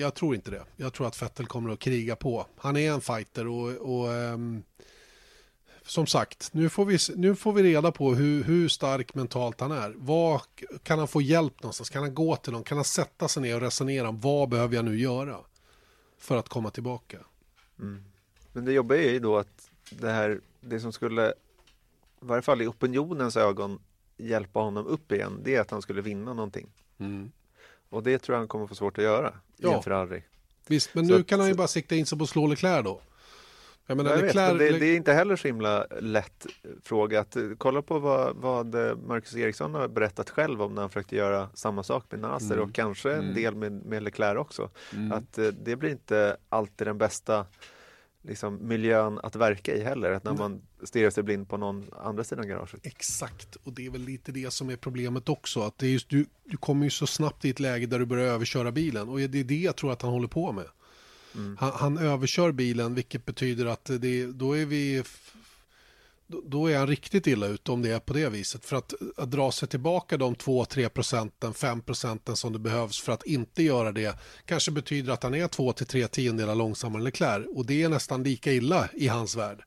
[0.00, 0.62] jag tror inte det.
[0.76, 2.46] Jag tror att Vettel kommer att kriga på.
[2.56, 4.38] Han är en fighter och, och eh,
[5.82, 9.72] som sagt, nu får vi, nu får vi reda på hur, hur stark mentalt han
[9.72, 9.94] är.
[9.96, 10.40] Vad,
[10.82, 11.90] kan han få hjälp någonstans?
[11.90, 12.64] Kan han gå till någon?
[12.64, 15.36] Kan han sätta sig ner och resonera om vad behöver jag nu göra
[16.18, 17.18] för att komma tillbaka?
[17.78, 18.04] Mm.
[18.52, 21.32] Men det jobbiga är ju då att det här, det som skulle, i
[22.20, 23.78] varje fall i opinionens ögon,
[24.28, 26.68] hjälpa honom upp igen, det är att han skulle vinna någonting.
[26.98, 27.30] Mm.
[27.88, 29.76] Och det tror jag han kommer få svårt att göra i ja.
[29.76, 30.22] en Ferrari.
[30.66, 32.84] Visst, men Så nu kan han ju bara sikta in sig på att slå Leclerc
[32.84, 33.00] då.
[33.86, 34.58] Jag menar, jag vet, Leclerc...
[34.58, 36.46] det, det, är inte heller så himla lätt
[36.82, 37.20] fråga.
[37.20, 38.74] Att, kolla på vad, vad
[39.06, 42.68] Marcus Eriksson har berättat själv om när han försökte göra samma sak med Naser mm.
[42.68, 43.34] och kanske en mm.
[43.34, 44.70] del med, med Leclerc också.
[44.94, 45.12] Mm.
[45.12, 47.46] Att eh, det blir inte alltid den bästa
[48.22, 50.12] liksom, miljön att verka i heller.
[50.12, 52.80] Att när man stirrar sig blind på någon andra sidan garaget.
[52.86, 55.62] Exakt, och det är väl lite det som är problemet också.
[55.62, 58.06] Att det är just, du, du kommer ju så snabbt i ett läge där du
[58.06, 60.66] börjar överköra bilen och det är det jag tror att han håller på med.
[61.34, 61.56] Mm.
[61.60, 65.02] Han, han, överkör bilen vilket betyder att det, då är vi
[66.44, 68.64] då är han riktigt illa ute om det är på det viset.
[68.64, 73.12] För att, att dra sig tillbaka de 2-3 procenten, 5 procenten som det behövs för
[73.12, 77.46] att inte göra det kanske betyder att han är 2-3 tiondelar långsammare än Leclerc.
[77.54, 79.62] Och det är nästan lika illa i hans värld.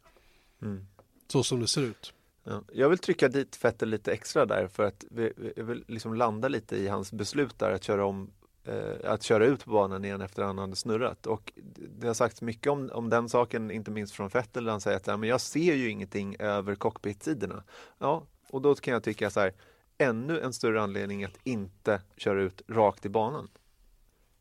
[0.61, 0.85] Mm.
[1.27, 2.13] Så som det ser ut.
[2.43, 6.13] Ja, jag vill trycka dit Vettel lite extra där för att vi, vi vill liksom
[6.13, 8.31] landa lite i hans beslut där att köra om
[8.65, 11.27] Eh, att köra ut på banan igen efter att han hade snurrat.
[11.27, 11.53] Och
[11.99, 15.07] det har sagts mycket om, om den saken, inte minst från Vettel, han säger att
[15.07, 17.63] ja, men jag ser ju ingenting över cockpit-tiderna.
[17.99, 19.53] Ja, och då kan jag tycka så här,
[19.97, 23.49] ännu en större anledning att inte köra ut rakt i banan.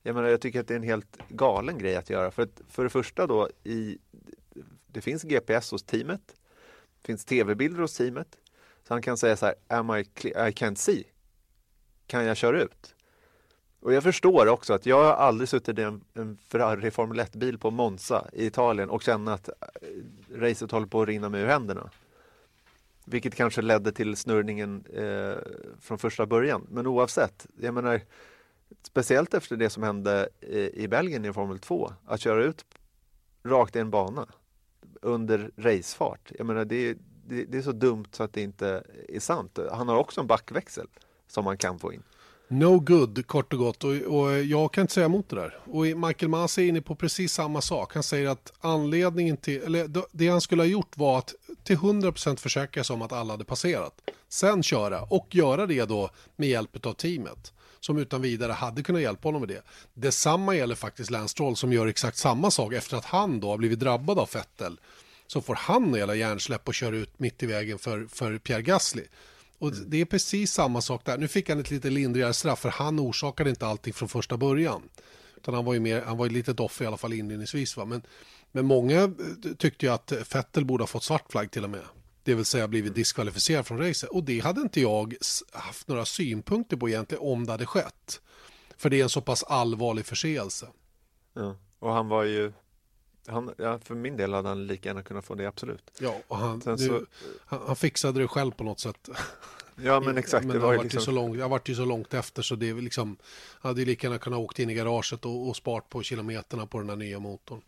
[0.02, 2.30] Jag menar, jag tycker att det är en helt galen grej att göra.
[2.30, 3.98] För, att, för det första då, i,
[4.86, 6.34] det finns GPS hos teamet.
[7.00, 8.38] Det finns tv-bilder hos teamet.
[8.88, 11.04] Så han kan säga så här, Am I, I can't see.
[12.06, 12.94] Kan jag köra ut?
[13.82, 17.58] Och jag förstår också att jag har aldrig suttit i en, en Ferrari Formel 1-bil
[17.58, 19.54] på Monza i Italien och känner att eh,
[20.34, 21.90] racet håller på att rinna mig ur händerna.
[23.04, 25.36] Vilket kanske ledde till snurrningen eh,
[25.80, 26.66] från första början.
[26.70, 28.00] Men oavsett, jag menar
[28.82, 32.64] speciellt efter det som hände i, i Belgien i Formel 2, att köra ut
[33.42, 34.26] rakt i en bana
[35.00, 36.32] under racefart.
[36.38, 39.58] Jag menar det, det, det är så dumt så att det inte är sant.
[39.72, 40.86] Han har också en backväxel
[41.26, 42.02] som man kan få in.
[42.52, 43.84] No good, kort och gott.
[43.84, 45.58] Och, och, jag kan inte säga emot det där.
[45.64, 47.94] Och Michael Masi är inne på precis samma sak.
[47.94, 51.34] Han säger att anledningen till, eller det han skulle ha gjort var att
[51.64, 54.10] till 100% försäkra sig om att alla hade passerat.
[54.28, 57.52] Sen köra och göra det då med hjälp av teamet.
[57.80, 59.62] Som utan vidare hade kunnat hjälpa honom med det.
[59.94, 63.80] Detsamma gäller faktiskt Lance som gör exakt samma sak efter att han då har blivit
[63.80, 64.80] drabbad av Fettel
[65.26, 69.04] så får han hela hjärnsläpp och kör ut mitt i vägen för, för Pierre Gasly.
[69.62, 69.84] Och mm.
[69.90, 71.18] det är precis samma sak där.
[71.18, 74.82] Nu fick han ett lite lindrigare straff för han orsakade inte allting från första början.
[75.36, 77.76] Utan han var ju, mer, han var ju lite offer i alla fall inledningsvis.
[77.76, 77.84] Va?
[77.84, 78.02] Men,
[78.52, 79.10] men många eh,
[79.58, 81.80] tyckte ju att Vettel borde ha fått svart flagg till och med.
[82.22, 84.10] Det vill säga blivit diskvalificerad från racet.
[84.10, 85.14] Och det hade inte jag
[85.52, 88.20] haft några synpunkter på egentligen om det hade skett.
[88.76, 90.66] För det är en så pass allvarlig förseelse.
[91.34, 92.52] Ja, och han var ju
[93.26, 95.90] han, ja, för min del hade han lika gärna kunnat få det, absolut.
[96.00, 97.00] Ja, och han, det, så...
[97.44, 99.08] han, han, fixade det själv på något sätt.
[99.84, 100.46] Ja, men exakt.
[100.46, 101.00] Men det var liksom...
[101.00, 103.16] så långt, jag varit ju så långt efter så det är liksom,
[103.60, 106.78] hade ju lika gärna kunnat åkt in i garaget och, och spart på kilometerna på
[106.78, 107.62] den här nya motorn.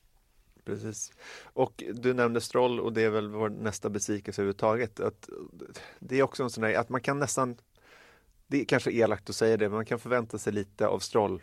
[0.64, 1.12] Precis.
[1.42, 5.00] Och du nämnde Stroll och det är väl vår nästa besvikelse överhuvudtaget.
[5.00, 5.28] Att
[5.98, 7.56] det är också en sån där, att man kan nästan,
[8.46, 11.42] det är kanske elakt att säga det, men man kan förvänta sig lite av Stroll,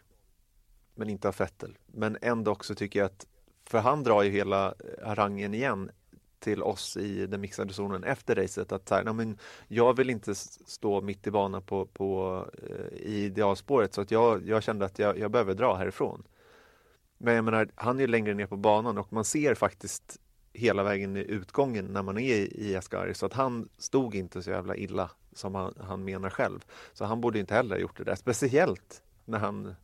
[0.95, 1.77] men inte av Vettel.
[1.85, 3.25] Men ändå också tycker jag att,
[3.71, 5.91] för han drar ju hela eh, harangen igen
[6.39, 11.01] till oss i den mixade zonen efter racet att här, men jag vill inte stå
[11.01, 15.19] mitt i banan på, på, eh, i idealspåret så att jag, jag kände att jag,
[15.19, 16.23] jag behöver dra härifrån.
[17.17, 20.19] Men jag menar, han är ju längre ner på banan och man ser faktiskt
[20.53, 24.49] hela vägen i utgången när man är i Ascari så att han stod inte så
[24.49, 26.65] jävla illa som han, han menar själv.
[26.93, 29.75] Så han borde inte heller ha gjort det där, speciellt när han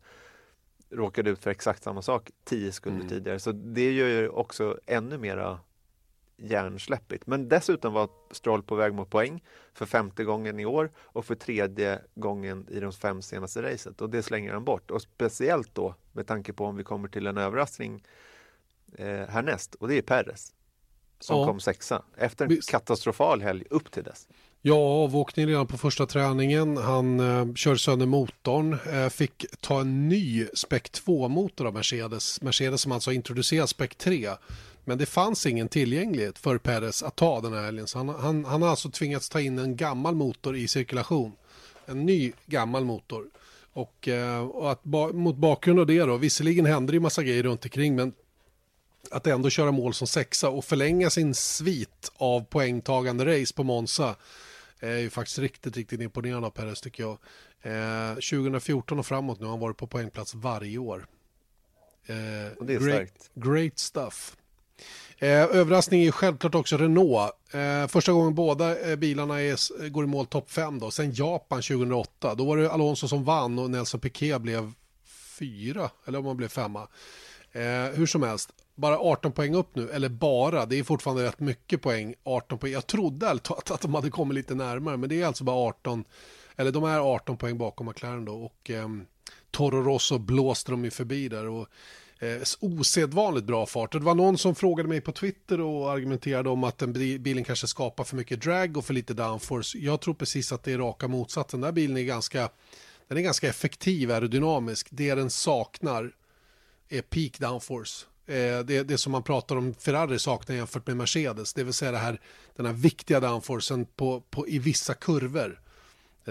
[0.90, 3.08] råkade ut för exakt samma sak tio sekunder mm.
[3.08, 3.38] tidigare.
[3.38, 5.58] Så det gör ju också ännu mera
[6.36, 7.26] hjärnsläppigt.
[7.26, 11.34] Men dessutom var Stroll på väg mot poäng för femte gången i år och för
[11.34, 14.90] tredje gången i de fem senaste racet och det slänger han bort.
[14.90, 18.04] Och speciellt då med tanke på om vi kommer till en överraskning
[18.94, 20.54] eh, härnäst och det är Perez
[21.20, 21.46] som ja.
[21.46, 24.28] kom sexa efter en katastrofal helg upp till dess.
[24.62, 26.76] Ja, avåkning redan på första träningen.
[26.76, 28.78] Han eh, körde sönder motorn.
[28.92, 32.42] Eh, fick ta en ny Spec 2-motor av Mercedes.
[32.42, 34.30] Mercedes som alltså introducerat Spec 3.
[34.84, 37.86] Men det fanns ingen tillgänglighet för Perez att ta den här helgen.
[37.86, 41.32] Så han, han, han har alltså tvingats ta in en gammal motor i cirkulation.
[41.86, 43.26] En ny gammal motor.
[43.72, 47.22] Och, eh, och att ba, mot bakgrund av det då, visserligen händer det ju massa
[47.22, 48.12] grejer runt omkring men
[49.10, 54.16] att ändå köra mål som sexa och förlänga sin svit av poängtagande race på Monza
[54.80, 57.18] är ju faktiskt riktigt, riktigt imponerande av Perez tycker jag.
[57.62, 61.06] Eh, 2014 och framåt nu har han varit på poängplats varje år.
[62.06, 63.30] Eh, och det är great, starkt.
[63.34, 64.36] Great stuff.
[65.18, 67.32] Eh, överraskning är självklart också Renault.
[67.50, 70.90] Eh, första gången båda eh, bilarna är, går i mål topp 5 då.
[70.90, 72.34] Sen Japan 2008.
[72.34, 74.72] Då var det Alonso som vann och Nelson Piquet blev
[75.38, 75.90] fyra.
[76.06, 76.88] Eller om han blev femma.
[77.58, 78.52] Eh, hur som helst.
[78.74, 79.90] Bara 18 poäng upp nu.
[79.90, 80.66] Eller bara.
[80.66, 82.14] Det är fortfarande rätt mycket poäng.
[82.24, 82.72] 18 poäng.
[82.72, 84.96] Jag trodde att, att de hade kommit lite närmare.
[84.96, 86.04] Men det är alltså bara 18.
[86.56, 88.34] Eller de är 18 poäng bakom McLaren då.
[88.34, 88.88] Och eh,
[89.50, 91.48] Toro Rosso blåste de ju förbi där.
[91.48, 91.68] Och
[92.18, 93.94] eh, osedvanligt bra fart.
[93.94, 96.92] Och det var någon som frågade mig på Twitter och argumenterade om att den
[97.22, 99.78] bilen kanske skapar för mycket drag och för lite downforce.
[99.78, 101.60] Jag tror precis att det är raka motsatsen.
[101.60, 102.48] Den här bilen är ganska,
[103.08, 104.88] den är ganska effektiv aerodynamisk.
[104.90, 106.12] Det den saknar
[106.88, 108.06] är peak downforce.
[108.26, 111.54] Eh, det, det som man pratar om Ferrari saknar jämfört med Mercedes.
[111.54, 112.20] Det vill säga det här,
[112.56, 115.60] den här viktiga downforcen på, på, i vissa kurvor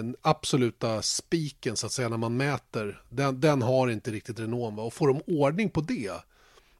[0.01, 4.77] den absoluta spiken så att säga när man mäter, den, den har inte riktigt Renault.
[4.77, 4.83] Va?
[4.83, 6.11] Och får de ordning på det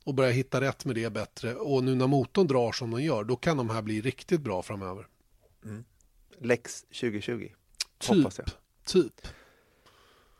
[0.03, 3.23] och börjar hitta rätt med det bättre och nu när motorn drar som den gör,
[3.23, 5.07] då kan de här bli riktigt bra framöver.
[5.65, 5.86] Mm.
[6.39, 7.49] Lex 2020,
[7.97, 8.47] typ, hoppas jag.
[8.86, 9.28] Typ.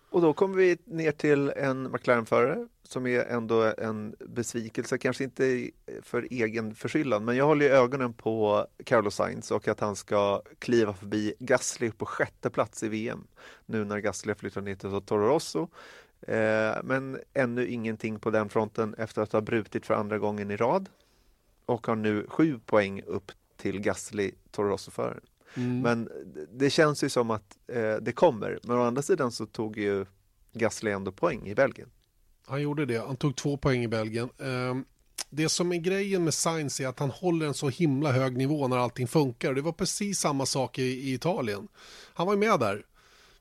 [0.10, 5.70] Och då kommer vi ner till en McLaren-förare som är ändå en besvikelse, kanske inte
[6.02, 10.94] för egen förskyllan, men jag håller ögonen på Carlos Sainz och att han ska kliva
[10.94, 13.28] förbi Gasly på sjätte plats i VM
[13.66, 15.68] nu när Gasly flyttar ner till Toro Rosso.
[16.22, 20.58] Eh, men ännu ingenting på den fronten efter att ha brutit för andra gången i
[20.58, 20.90] rad
[21.66, 25.22] och har nu sju poäng upp till Gasly, Toro Rosso-föraren.
[25.56, 25.82] Mm.
[25.82, 26.10] Men
[26.52, 28.60] det känns ju som att eh, det kommer.
[28.64, 30.06] Men å andra sidan så tog ju
[30.54, 31.90] Gasly ändå poäng i Belgien.
[32.48, 32.98] Han gjorde det.
[32.98, 34.30] Han tog två poäng i Belgien.
[34.40, 34.86] Ehm,
[35.30, 38.68] det som är grejen med Sainz är att han håller en så himla hög nivå
[38.68, 39.54] när allting funkar.
[39.54, 41.68] Det var precis samma sak i, Italien.
[42.14, 42.86] Han var med där.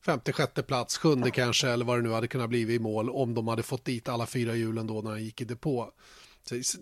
[0.04, 3.34] Femte, sjätte plats, sjunde kanske eller vad det nu hade kunnat bli i mål om
[3.34, 5.90] de hade fått dit alla fyra hjulen då när han gick i depå.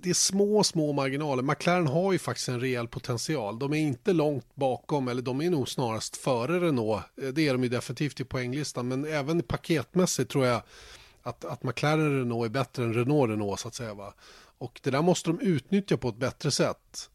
[0.03, 1.43] Det är små, små marginaler.
[1.43, 3.59] McLaren har ju faktiskt en rejäl potential.
[3.59, 7.05] De är inte långt bakom, eller de är nog snarast före Renault.
[7.23, 10.63] Eh, det är de ju definitivt i poänglistan, men även paketmässigt tror jag
[11.25, 13.95] att, att McLaren Renault är bättre än Renault Renault så att säga.
[13.95, 14.15] Va?
[14.59, 17.11] Och det där måste de utnyttja på ett bättre sätt.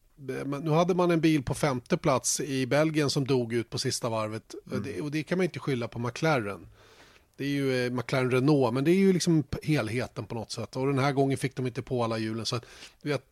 [0.61, 4.09] Nu hade man en bil på femte plats i Belgien som dog ut på sista
[4.09, 4.77] varvet mm.
[4.77, 6.67] och, det, och det kan man inte skylla på McLaren.
[7.37, 10.75] Det är ju eh, McLaren Renault, men det är ju liksom helheten på något sätt.
[10.75, 12.45] Och den här gången fick de inte på alla hjulen.
[12.45, 12.65] Så att,
[13.01, 13.23] vet,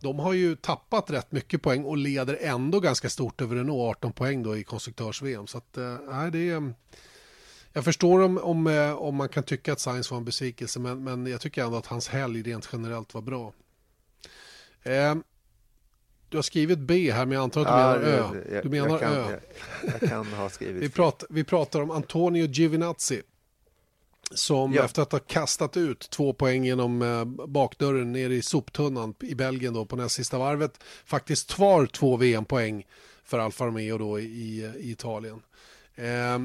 [0.00, 4.12] de har ju tappat rätt mycket poäng och leder ändå ganska stort över Renault, 18
[4.12, 5.46] poäng då i konstruktörs-VM.
[5.46, 6.74] Så att, eh, det är...
[7.76, 11.04] Jag förstår om, om, eh, om man kan tycka att Sainz var en besvikelse, men,
[11.04, 13.52] men jag tycker ändå att hans helg rent generellt var bra.
[14.82, 15.14] Eh,
[16.28, 18.60] du har skrivit B här, men jag antar att du ja, menar Ö.
[18.62, 19.40] Du menar jag kan, Ö.
[19.82, 23.22] Jag, jag, kan ha skrivit vi, pratar, vi pratar om Antonio Giovinazzi.
[24.30, 24.84] Som ja.
[24.84, 29.74] efter att ha kastat ut två poäng genom eh, bakdörren ner i soptunnan i Belgien
[29.74, 32.86] då på näst sista varvet faktiskt tar två VM-poäng
[33.24, 35.42] för Alfa Romeo då i, i Italien.
[35.94, 36.38] Eh,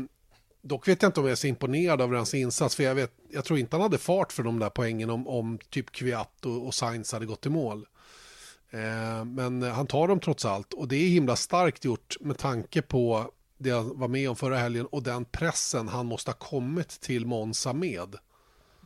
[0.61, 3.11] dock vet jag inte om jag är så imponerad av hans insats för jag, vet,
[3.29, 6.67] jag tror inte han hade fart för de där poängen om, om typ Kviat och,
[6.67, 7.85] och Sainz hade gått i mål.
[8.69, 12.81] Eh, men han tar dem trots allt och det är himla starkt gjort med tanke
[12.81, 16.89] på det jag var med om förra helgen och den pressen han måste ha kommit
[16.89, 18.15] till Monza med.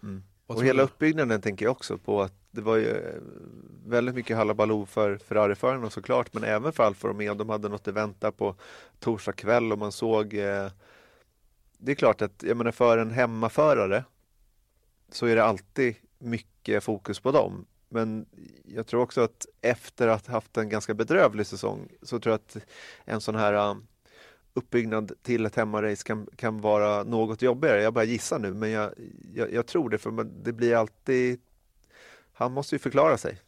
[0.04, 0.24] Mm.
[0.48, 3.22] Och hela uppbyggnaden tänker jag också på att det var ju eh,
[3.86, 7.34] väldigt mycket halabaloo för Ferrari-förarna såklart men även för Alfa Romeo.
[7.34, 8.56] De hade något att vänta på
[9.00, 10.68] torsdag kväll och man såg eh,
[11.86, 14.04] det är klart att jag menar för en hemmaförare
[15.12, 17.66] så är det alltid mycket fokus på dem.
[17.90, 18.26] Men
[18.66, 22.36] jag tror också att efter att ha haft en ganska bedrövlig säsong så tror jag
[22.36, 22.66] att
[23.06, 23.88] en sån här um,
[24.54, 27.84] uppbyggnad till ett hemmarace kan, kan vara något jobbigare.
[27.84, 28.92] Jag bara gissar nu men jag,
[29.34, 31.40] jag, jag tror det för det blir alltid
[32.34, 33.42] Han måste ju förklara sig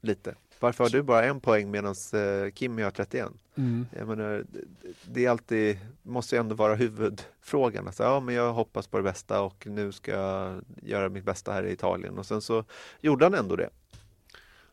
[0.00, 0.34] lite.
[0.60, 1.94] Varför har du bara en poäng medan
[2.54, 3.28] Kimmy har 31?
[3.54, 3.86] Mm.
[3.98, 4.44] Jag menar,
[5.04, 7.86] det är alltid, måste ju ändå vara huvudfrågan.
[7.86, 11.52] Alltså, ja, men jag hoppas på det bästa och nu ska jag göra mitt bästa
[11.52, 12.18] här i Italien.
[12.18, 12.64] Och sen så
[13.00, 13.68] gjorde han ändå det.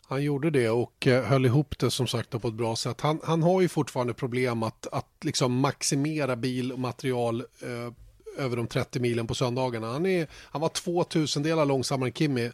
[0.07, 3.01] Han gjorde det och eh, höll ihop det som sagt på ett bra sätt.
[3.01, 7.93] Han, han har ju fortfarande problem att, att liksom maximera bil och material eh,
[8.37, 9.87] över de 30 milen på söndagarna.
[9.87, 12.51] Han, är, han var 2000 delar långsammare än Kimi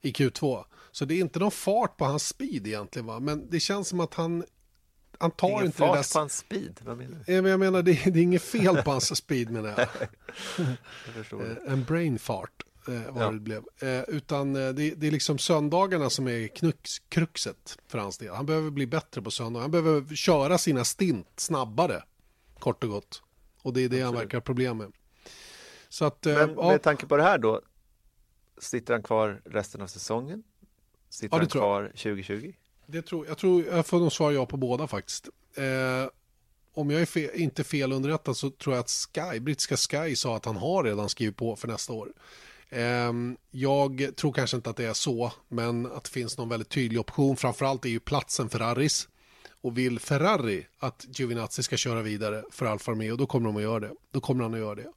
[0.00, 0.64] i Q2.
[0.92, 3.06] Så det är inte någon fart på hans speed egentligen.
[3.06, 3.20] Va?
[3.20, 4.44] Men det känns som att han
[5.18, 6.12] han tar Ingen inte fart det där...
[6.12, 6.80] på hans speed?
[6.84, 7.32] Vad menar du?
[7.32, 9.88] Jag menar, det, det är inget fel på hans speed menar jag.
[11.30, 13.30] jag eh, en brain fart eh, vad ja.
[13.30, 13.62] det blev.
[13.80, 18.34] Eh, utan det, det, är liksom söndagarna som är knux, kruxet för hans del.
[18.34, 19.62] Han behöver bli bättre på söndagar.
[19.62, 22.02] Han behöver köra sina stint snabbare,
[22.58, 23.22] kort och gott.
[23.62, 24.04] Och det är det Absolut.
[24.04, 24.92] han verkar ha problem med.
[25.88, 26.78] Så att, Men med ja.
[26.78, 27.60] tanke på det här då,
[28.58, 30.42] sitter han kvar resten av säsongen?
[31.12, 32.52] Sitter ja, han kvar 2020?
[32.86, 35.28] Det tror, jag tror jag får nog svara ja på båda faktiskt.
[35.54, 36.10] Eh,
[36.74, 40.36] om jag är fel, inte fel underrättad så tror jag att Sky, brittiska Sky sa
[40.36, 42.12] att han har redan skrivit på för nästa år.
[42.68, 43.12] Eh,
[43.50, 47.00] jag tror kanske inte att det är så, men att det finns någon väldigt tydlig
[47.00, 47.36] option.
[47.36, 49.08] Framförallt är ju platsen Ferraris.
[49.60, 53.62] Och vill Ferrari att Giovinazzi ska köra vidare för Alfa Romeo, då kommer de att
[53.62, 53.92] göra det.
[54.10, 54.92] Då kommer han att göra det.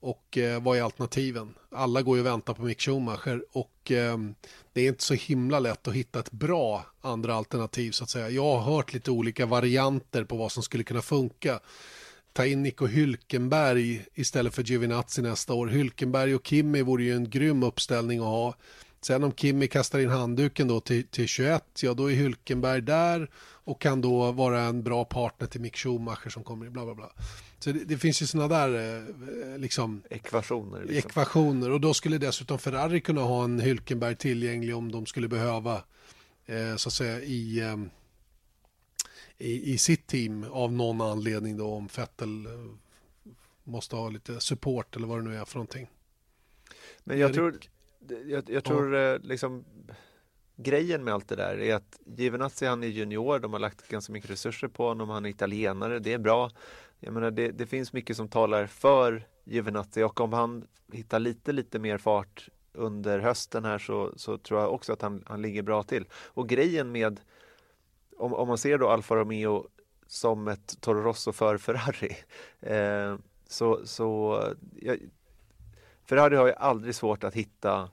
[0.00, 1.54] Och eh, vad är alternativen?
[1.70, 4.18] Alla går ju och väntar på Mick Schumacher och eh,
[4.72, 8.30] det är inte så himla lätt att hitta ett bra andra alternativ så att säga.
[8.30, 11.60] Jag har hört lite olika varianter på vad som skulle kunna funka.
[12.32, 15.66] Ta in Nico Hylkenberg istället för Giovinazzi nästa år.
[15.66, 18.54] Hylkenberg och Kimmy vore ju en grym uppställning att ha.
[19.00, 23.30] Sen om Kimmy kastar in handduken då till, till 21, ja då är Hylkenberg där
[23.38, 26.94] och kan då vara en bra partner till Mick Schumacher som kommer i bla bla
[26.94, 27.12] bla.
[27.58, 30.80] Så det, det finns ju sådana där eh, liksom, ekvationer.
[30.80, 30.96] Liksom.
[30.96, 35.82] Ekvationer och då skulle dessutom Ferrari kunna ha en Hülkenberg tillgänglig om de skulle behöva
[36.46, 37.76] eh, så att säga i, eh,
[39.38, 42.52] i, i, sitt team av någon anledning då om Vettel eh,
[43.64, 45.90] måste ha lite support eller vad det nu är för någonting.
[47.04, 47.36] Men jag Erik...
[47.36, 47.58] tror,
[48.26, 49.14] jag, jag tror ja.
[49.14, 49.64] Eh, liksom
[50.56, 54.12] grejen med allt det där är att Givenazzi han är junior, de har lagt ganska
[54.12, 56.50] mycket resurser på honom, han är italienare, det är bra.
[57.00, 61.52] Jag menar, det, det finns mycket som talar för Giovinazzi och om han hittar lite,
[61.52, 65.62] lite mer fart under hösten här så, så tror jag också att han, han ligger
[65.62, 66.04] bra till.
[66.12, 67.20] Och grejen med,
[68.16, 69.68] om, om man ser då Alfa Romeo
[70.06, 72.16] som ett Toro Rosso för Ferrari,
[72.60, 73.16] eh,
[73.46, 74.42] så, så
[74.74, 74.98] jag,
[76.04, 77.90] Ferrari har ju aldrig svårt att hitta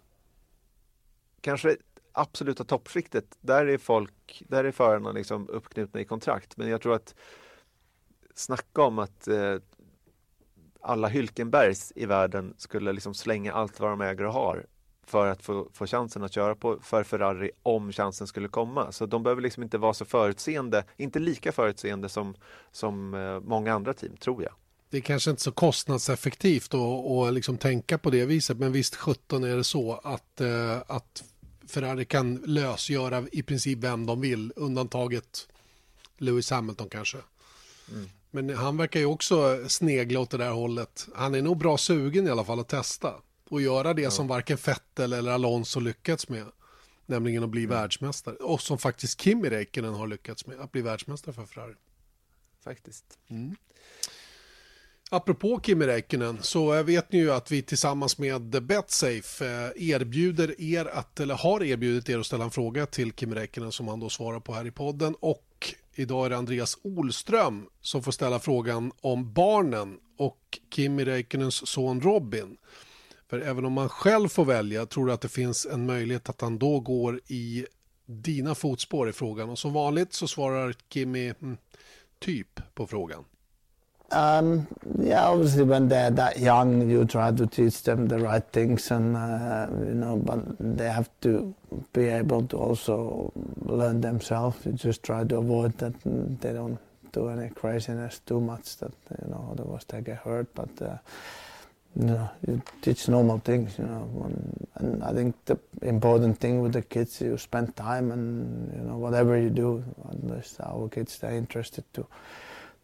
[1.41, 1.77] kanske
[2.11, 3.37] absoluta toppskiktet.
[3.41, 6.57] Där är folk, där är förarna liksom uppknutna i kontrakt.
[6.57, 7.15] Men jag tror att
[8.33, 9.55] snacka om att eh,
[10.81, 14.65] alla Hylkenbergs i världen skulle liksom slänga allt vad de äger och har
[15.05, 18.91] för att få, få chansen att köra på, för Ferrari om chansen skulle komma.
[18.91, 22.35] Så de behöver liksom inte vara så förutseende, inte lika förutseende som,
[22.71, 24.53] som eh, många andra team, tror jag.
[24.89, 29.43] Det är kanske inte så kostnadseffektivt att liksom tänka på det viset, men visst 17
[29.43, 31.23] är det så att, eh, att
[31.67, 35.47] Ferrari kan lösgöra i princip vem de vill, undantaget
[36.17, 37.17] Lewis Hamilton kanske.
[37.91, 38.09] Mm.
[38.35, 41.07] Men han verkar ju också snegla åt det där hållet.
[41.15, 43.13] Han är nog bra sugen i alla fall att testa
[43.49, 44.11] och göra det ja.
[44.11, 46.45] som varken Vettel eller Alonso lyckats med.
[47.05, 47.69] nämligen att bli mm.
[47.77, 48.35] världsmästare.
[48.35, 51.73] Och som faktiskt Kimi Räikkönen har lyckats med, att bli världsmästare för Ferrari.
[52.63, 53.05] Faktiskt.
[53.27, 53.55] Mm.
[55.09, 60.85] Apropå Kimi Räikkönen så vet ni ju att vi tillsammans med Betsafe eh, erbjuder er
[60.85, 64.09] att, eller har erbjudit er att ställa en fråga till Kimi Räikkönen som han då
[64.09, 65.52] svarar på här i podden och
[65.95, 72.01] idag är det Andreas Olström som får ställa frågan om barnen och Kimi Räikkönens son
[72.01, 72.57] Robin.
[73.29, 76.41] För även om man själv får välja tror du att det finns en möjlighet att
[76.41, 77.65] han då går i
[78.05, 81.57] dina fotspår i frågan och som vanligt så svarar Kimi mm,
[82.19, 83.25] typ på frågan.
[84.13, 84.67] Um,
[84.99, 89.17] yeah, obviously, when they're that young, you try to teach them the right things, and
[89.17, 91.53] uh, you know, but they have to
[91.93, 93.33] be able to also
[93.65, 94.65] learn themselves.
[94.65, 96.79] You just try to avoid that they don't
[97.11, 98.91] do any craziness too much, that
[99.23, 100.53] you know, otherwise they get hurt.
[100.53, 100.97] But uh,
[101.95, 106.61] you know, you teach normal things, you know, and, and I think the important thing
[106.61, 110.87] with the kids, you spend time, and you know, whatever you do, at least our
[110.89, 112.05] kids, they're interested to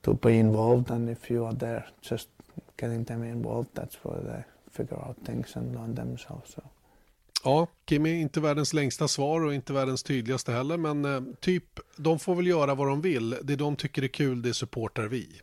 [0.01, 2.29] to be involved and if you are there just
[2.81, 6.51] getting them involved that's where they figure out things and learn themselves.
[6.51, 6.61] So.
[7.43, 11.79] Ja, Kim är inte världens längsta svar och inte världens tydligaste heller, men eh, typ
[11.95, 13.37] de får väl göra vad de vill.
[13.41, 15.41] Det de tycker är kul, det supportar vi.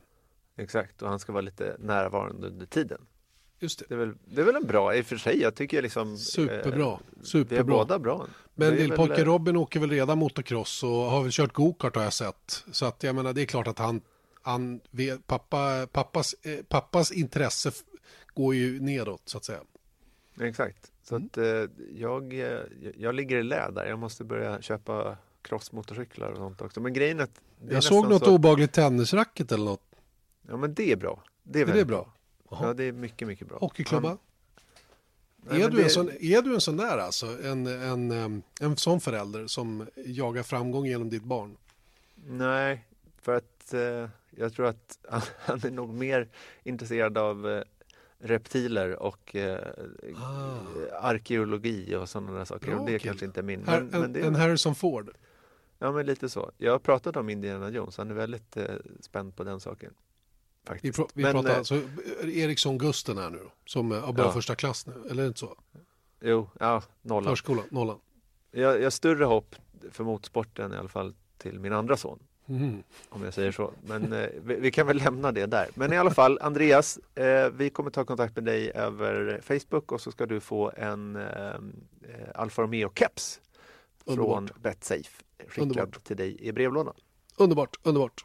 [0.56, 2.98] Exakt, och han ska vara lite närvarande under tiden.
[3.58, 3.84] Just det.
[3.88, 6.16] Det, är väl, det är väl en bra, i och för sig, jag tycker liksom
[6.16, 7.56] Superbra, eh, superbra.
[7.56, 8.26] Vi är båda bra.
[8.54, 12.64] Men lillpojke Robin åker väl redan motocross och har väl kört gokart har jag sett.
[12.72, 14.00] Så att jag menar, det är klart att han
[14.46, 14.80] han
[15.26, 17.72] pappa, pappas, eh, pappas intresse
[18.34, 19.60] går ju nedåt så att säga.
[20.40, 21.26] Exakt, så mm.
[21.26, 21.44] att eh,
[21.94, 22.60] jag, eh,
[22.96, 23.86] jag ligger i lä där.
[23.86, 26.80] Jag måste börja köpa crossmotorcyklar och sånt också.
[26.80, 28.34] Men grejen är att Jag såg något så...
[28.34, 29.94] obagligt tennisracket eller något.
[30.48, 31.22] Ja men det är bra.
[31.42, 32.12] Det är, är det bra?
[32.48, 32.66] Aha.
[32.66, 33.58] Ja det är mycket, mycket bra.
[33.58, 34.18] Hockeyklubba?
[35.36, 35.82] Nej, är, du det...
[35.82, 37.26] en sån, är du en sån där alltså?
[37.26, 41.56] En, en, en, en sån förälder som jagar framgång genom ditt barn?
[42.14, 42.84] Nej,
[43.22, 44.98] för att eh, jag tror att
[45.38, 46.28] han är nog mer
[46.62, 47.62] intresserad av eh,
[48.18, 49.58] reptiler och eh,
[50.16, 50.58] ah.
[51.00, 52.66] arkeologi och sådana där saker.
[52.66, 53.66] Bra, och det är kanske inte min.
[53.66, 54.26] Här, men, men det är...
[54.26, 55.10] En Harrison Ford?
[55.78, 56.50] Ja, men lite så.
[56.58, 57.98] Jag har pratat om Indiana Jones.
[57.98, 58.64] Han är väldigt eh,
[59.00, 59.94] spänd på den saken.
[60.64, 60.98] Faktiskt.
[60.98, 61.80] Vi, pr vi men, pratar eh, alltså
[62.22, 64.32] Eriksson Gusten här nu som har börjat ja.
[64.32, 65.56] första klass nu, eller är det inte så?
[66.20, 67.32] Jo, ja, nollan.
[67.32, 67.98] Förskolan, nollan.
[68.50, 69.56] Jag, jag har större hopp
[69.90, 72.18] för motorsporten i alla fall till min andra son.
[72.48, 72.82] Mm.
[73.08, 73.72] Om jag säger så.
[73.86, 75.68] Men eh, vi, vi, kan väl lämna det där.
[75.74, 80.00] Men i alla fall, Andreas, eh, vi kommer ta kontakt med dig över Facebook och
[80.00, 81.54] så ska du få en eh,
[82.34, 83.40] Alfa Romeo-keps
[84.06, 86.04] från Betsafe skickad underbart.
[86.04, 86.94] till dig i brevlådan.
[87.36, 88.24] Underbart, underbart.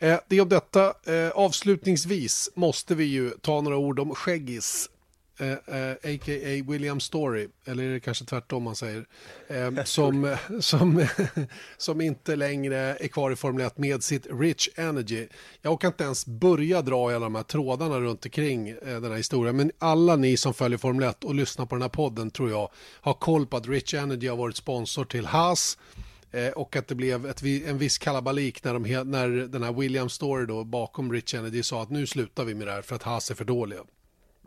[0.00, 0.94] Eh, det om detta.
[1.04, 4.90] Eh, avslutningsvis måste vi ju ta några ord om Skäggis
[5.38, 5.76] a.k.a.
[5.76, 6.72] Eh, eh a.k.a.
[6.72, 9.06] William Story, eller är det kanske tvärtom man säger,
[9.48, 11.06] eh, som, som,
[11.76, 15.28] som inte längre är kvar i Formel 1 med sitt Rich Energy.
[15.62, 19.10] Jag kan inte ens börja dra i alla de här trådarna runt omkring eh, den
[19.10, 22.30] här historien, men alla ni som följer Formel 1 och lyssnar på den här podden
[22.30, 22.70] tror jag
[23.00, 25.78] har koll på att Rich Energy har varit sponsor till Haas,
[26.30, 30.08] eh, och att det blev ett, en viss kalabalik när, de, när den här William
[30.08, 33.02] Story då bakom Rich Energy sa att nu slutar vi med det här för att
[33.02, 33.80] Haas är för dåliga.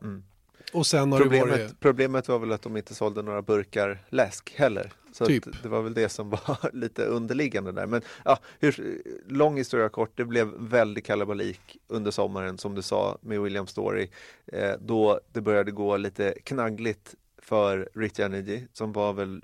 [0.02, 0.24] Mm.
[0.72, 1.80] Och sen har problemet, det varit...
[1.80, 4.92] problemet var väl att de inte sålde några burkar läsk heller.
[5.12, 5.64] Så typ.
[5.64, 7.88] det var väl det som var lite underliggande där.
[7.88, 13.18] Men ja, hur, lång historia kort, det blev väldigt kalabalik under sommaren som du sa
[13.22, 14.10] med William Story.
[14.48, 19.42] Eh, då det började gå lite knaggligt för Rich Energy som var väl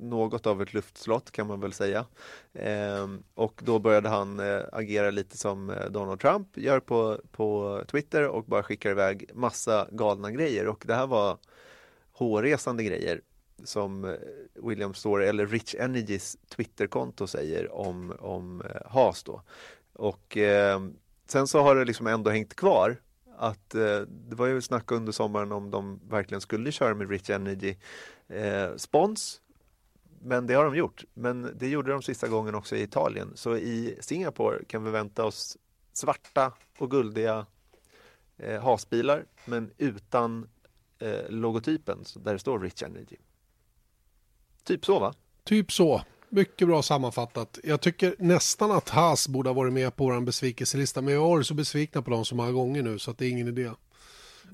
[0.00, 2.06] något av ett luftslott kan man väl säga.
[2.52, 7.80] Eh, och då började han eh, agera lite som eh, Donald Trump gör på, på
[7.88, 11.38] Twitter och bara skickar iväg massa galna grejer och det här var
[12.12, 13.20] hårresande grejer
[13.64, 14.14] som eh,
[14.54, 19.42] William Story eller Rich Energys Twitterkonto säger om, om eh, HAS då.
[19.92, 20.80] Och eh,
[21.26, 22.96] sen så har det liksom ändå hängt kvar
[23.40, 27.30] att eh, det var ju snack under sommaren om de verkligen skulle köra med Rich
[27.30, 27.76] Energy
[28.28, 29.40] eh, spons
[30.22, 31.04] men det har de gjort.
[31.14, 33.32] Men det gjorde de sista gången också i Italien.
[33.34, 35.56] Så i Singapore kan vi vänta oss
[35.92, 37.46] svarta och guldiga
[38.36, 40.48] eh, hasbilar men utan
[40.98, 43.16] eh, logotypen där det står Rich Energy.
[44.64, 45.14] Typ så va?
[45.44, 46.02] Typ så.
[46.28, 47.58] Mycket bra sammanfattat.
[47.62, 51.28] Jag tycker nästan att Haas borde ha varit med på vår besvikelselista men jag har
[51.28, 53.70] varit så besvikna på dem så många gånger nu så att det är ingen idé.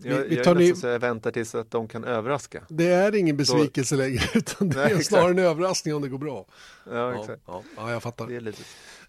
[0.02, 0.88] Jag, vi, tar jag, ni...
[0.90, 2.62] jag väntar tills att de kan överraska.
[2.68, 4.02] Det är ingen besvikelse Då...
[4.02, 6.46] längre utan det Nej, är snarare en överraskning om det går bra.
[6.90, 7.42] Ja, exakt.
[7.46, 8.26] Ja, ja, jag fattar.
[8.26, 8.62] Det är lite...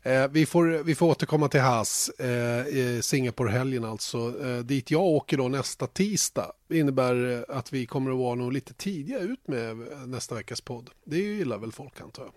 [0.07, 4.45] Eh, vi, får, vi får återkomma till Haas, eh, Singapore-helgen alltså.
[4.45, 6.51] Eh, dit jag åker då nästa tisdag.
[6.67, 9.77] Det innebär att vi kommer att vara nog lite tidiga ut med
[10.07, 10.89] nästa veckas podd.
[11.03, 12.33] Det gillar väl folk antar jag.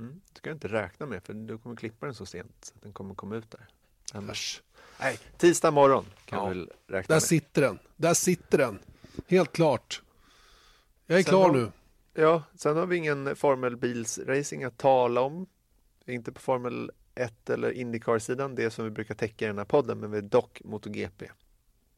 [0.00, 0.20] Mm.
[0.32, 2.82] Det ska jag inte räkna med för du kommer klippa den så sent så att
[2.82, 3.68] den kommer komma ut där.
[4.12, 4.62] Annars.
[5.04, 6.48] Nej, tisdag morgon kan ja.
[6.48, 7.22] vi väl räkna Där med.
[7.22, 7.78] sitter den.
[7.96, 8.78] Där sitter den.
[9.26, 10.02] Helt klart.
[11.06, 11.72] Jag är sen klar har, nu.
[12.14, 15.46] Ja, sen har vi ingen formelbilsracing att tala om.
[16.06, 19.98] Inte på Formel 1 eller Indycar-sidan, det som vi brukar täcka i den här podden,
[19.98, 21.30] men vi är dock MotoGP.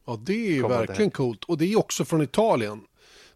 [0.05, 1.45] Ja, det är ju verkligen coolt.
[1.45, 2.81] Och det är också från Italien.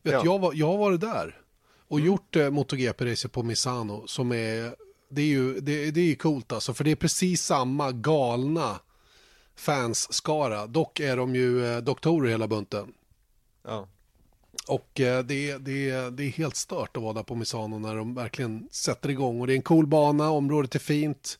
[0.02, 0.22] Vet, ja.
[0.24, 1.40] jag, var, jag har varit där
[1.88, 2.06] och mm.
[2.06, 4.74] gjort eh, MotoGP-racer på Misano som är
[5.08, 8.80] det är ju det, det är coolt alltså, för det är precis samma galna
[9.61, 10.66] fansskara.
[10.66, 12.92] Dock är de ju eh, doktorer hela bunten.
[13.62, 13.88] Ja.
[14.68, 18.14] Och eh, det, det, det är helt stört att vara där på Misano när de
[18.14, 19.40] verkligen sätter igång.
[19.40, 21.38] Och det är en cool bana, området är fint.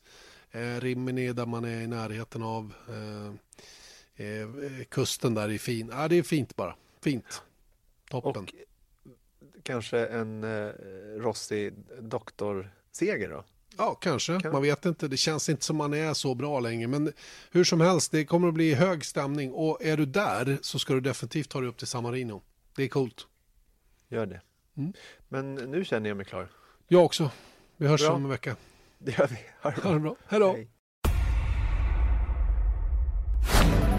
[0.51, 2.73] Eh, Rimini där man är i närheten av
[4.89, 5.91] kusten där är fin.
[5.93, 6.75] Ja, det är fint bara.
[7.01, 7.41] Fint.
[8.09, 8.43] Toppen.
[8.43, 8.53] Och
[9.63, 10.71] kanske en eh,
[11.17, 13.43] Rossi doktorseger då?
[13.77, 14.39] Ja, kanske.
[14.39, 14.51] Kan.
[14.51, 15.07] Man vet inte.
[15.07, 16.87] Det känns inte som man är så bra längre.
[16.87, 17.13] Men
[17.51, 19.51] hur som helst, det kommer att bli hög stämning.
[19.51, 22.41] Och är du där så ska du definitivt ta dig upp till San Marino.
[22.75, 23.27] Det är coolt.
[24.09, 24.41] Gör det.
[24.77, 24.93] Mm.
[25.29, 26.49] Men nu känner jag mig klar.
[26.87, 27.31] Jag också.
[27.77, 28.55] Vi hörs om en vecka.
[28.97, 29.37] Det gör vi.
[29.61, 29.89] Ha det bra.
[29.89, 30.15] Ha det bra.
[30.27, 30.57] Hej då.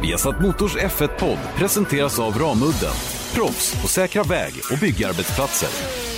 [0.03, 2.93] Viasat Motors F1-podd presenteras av Ramudden.
[3.35, 6.12] Proffs på säkra väg och byggarbetsplatser.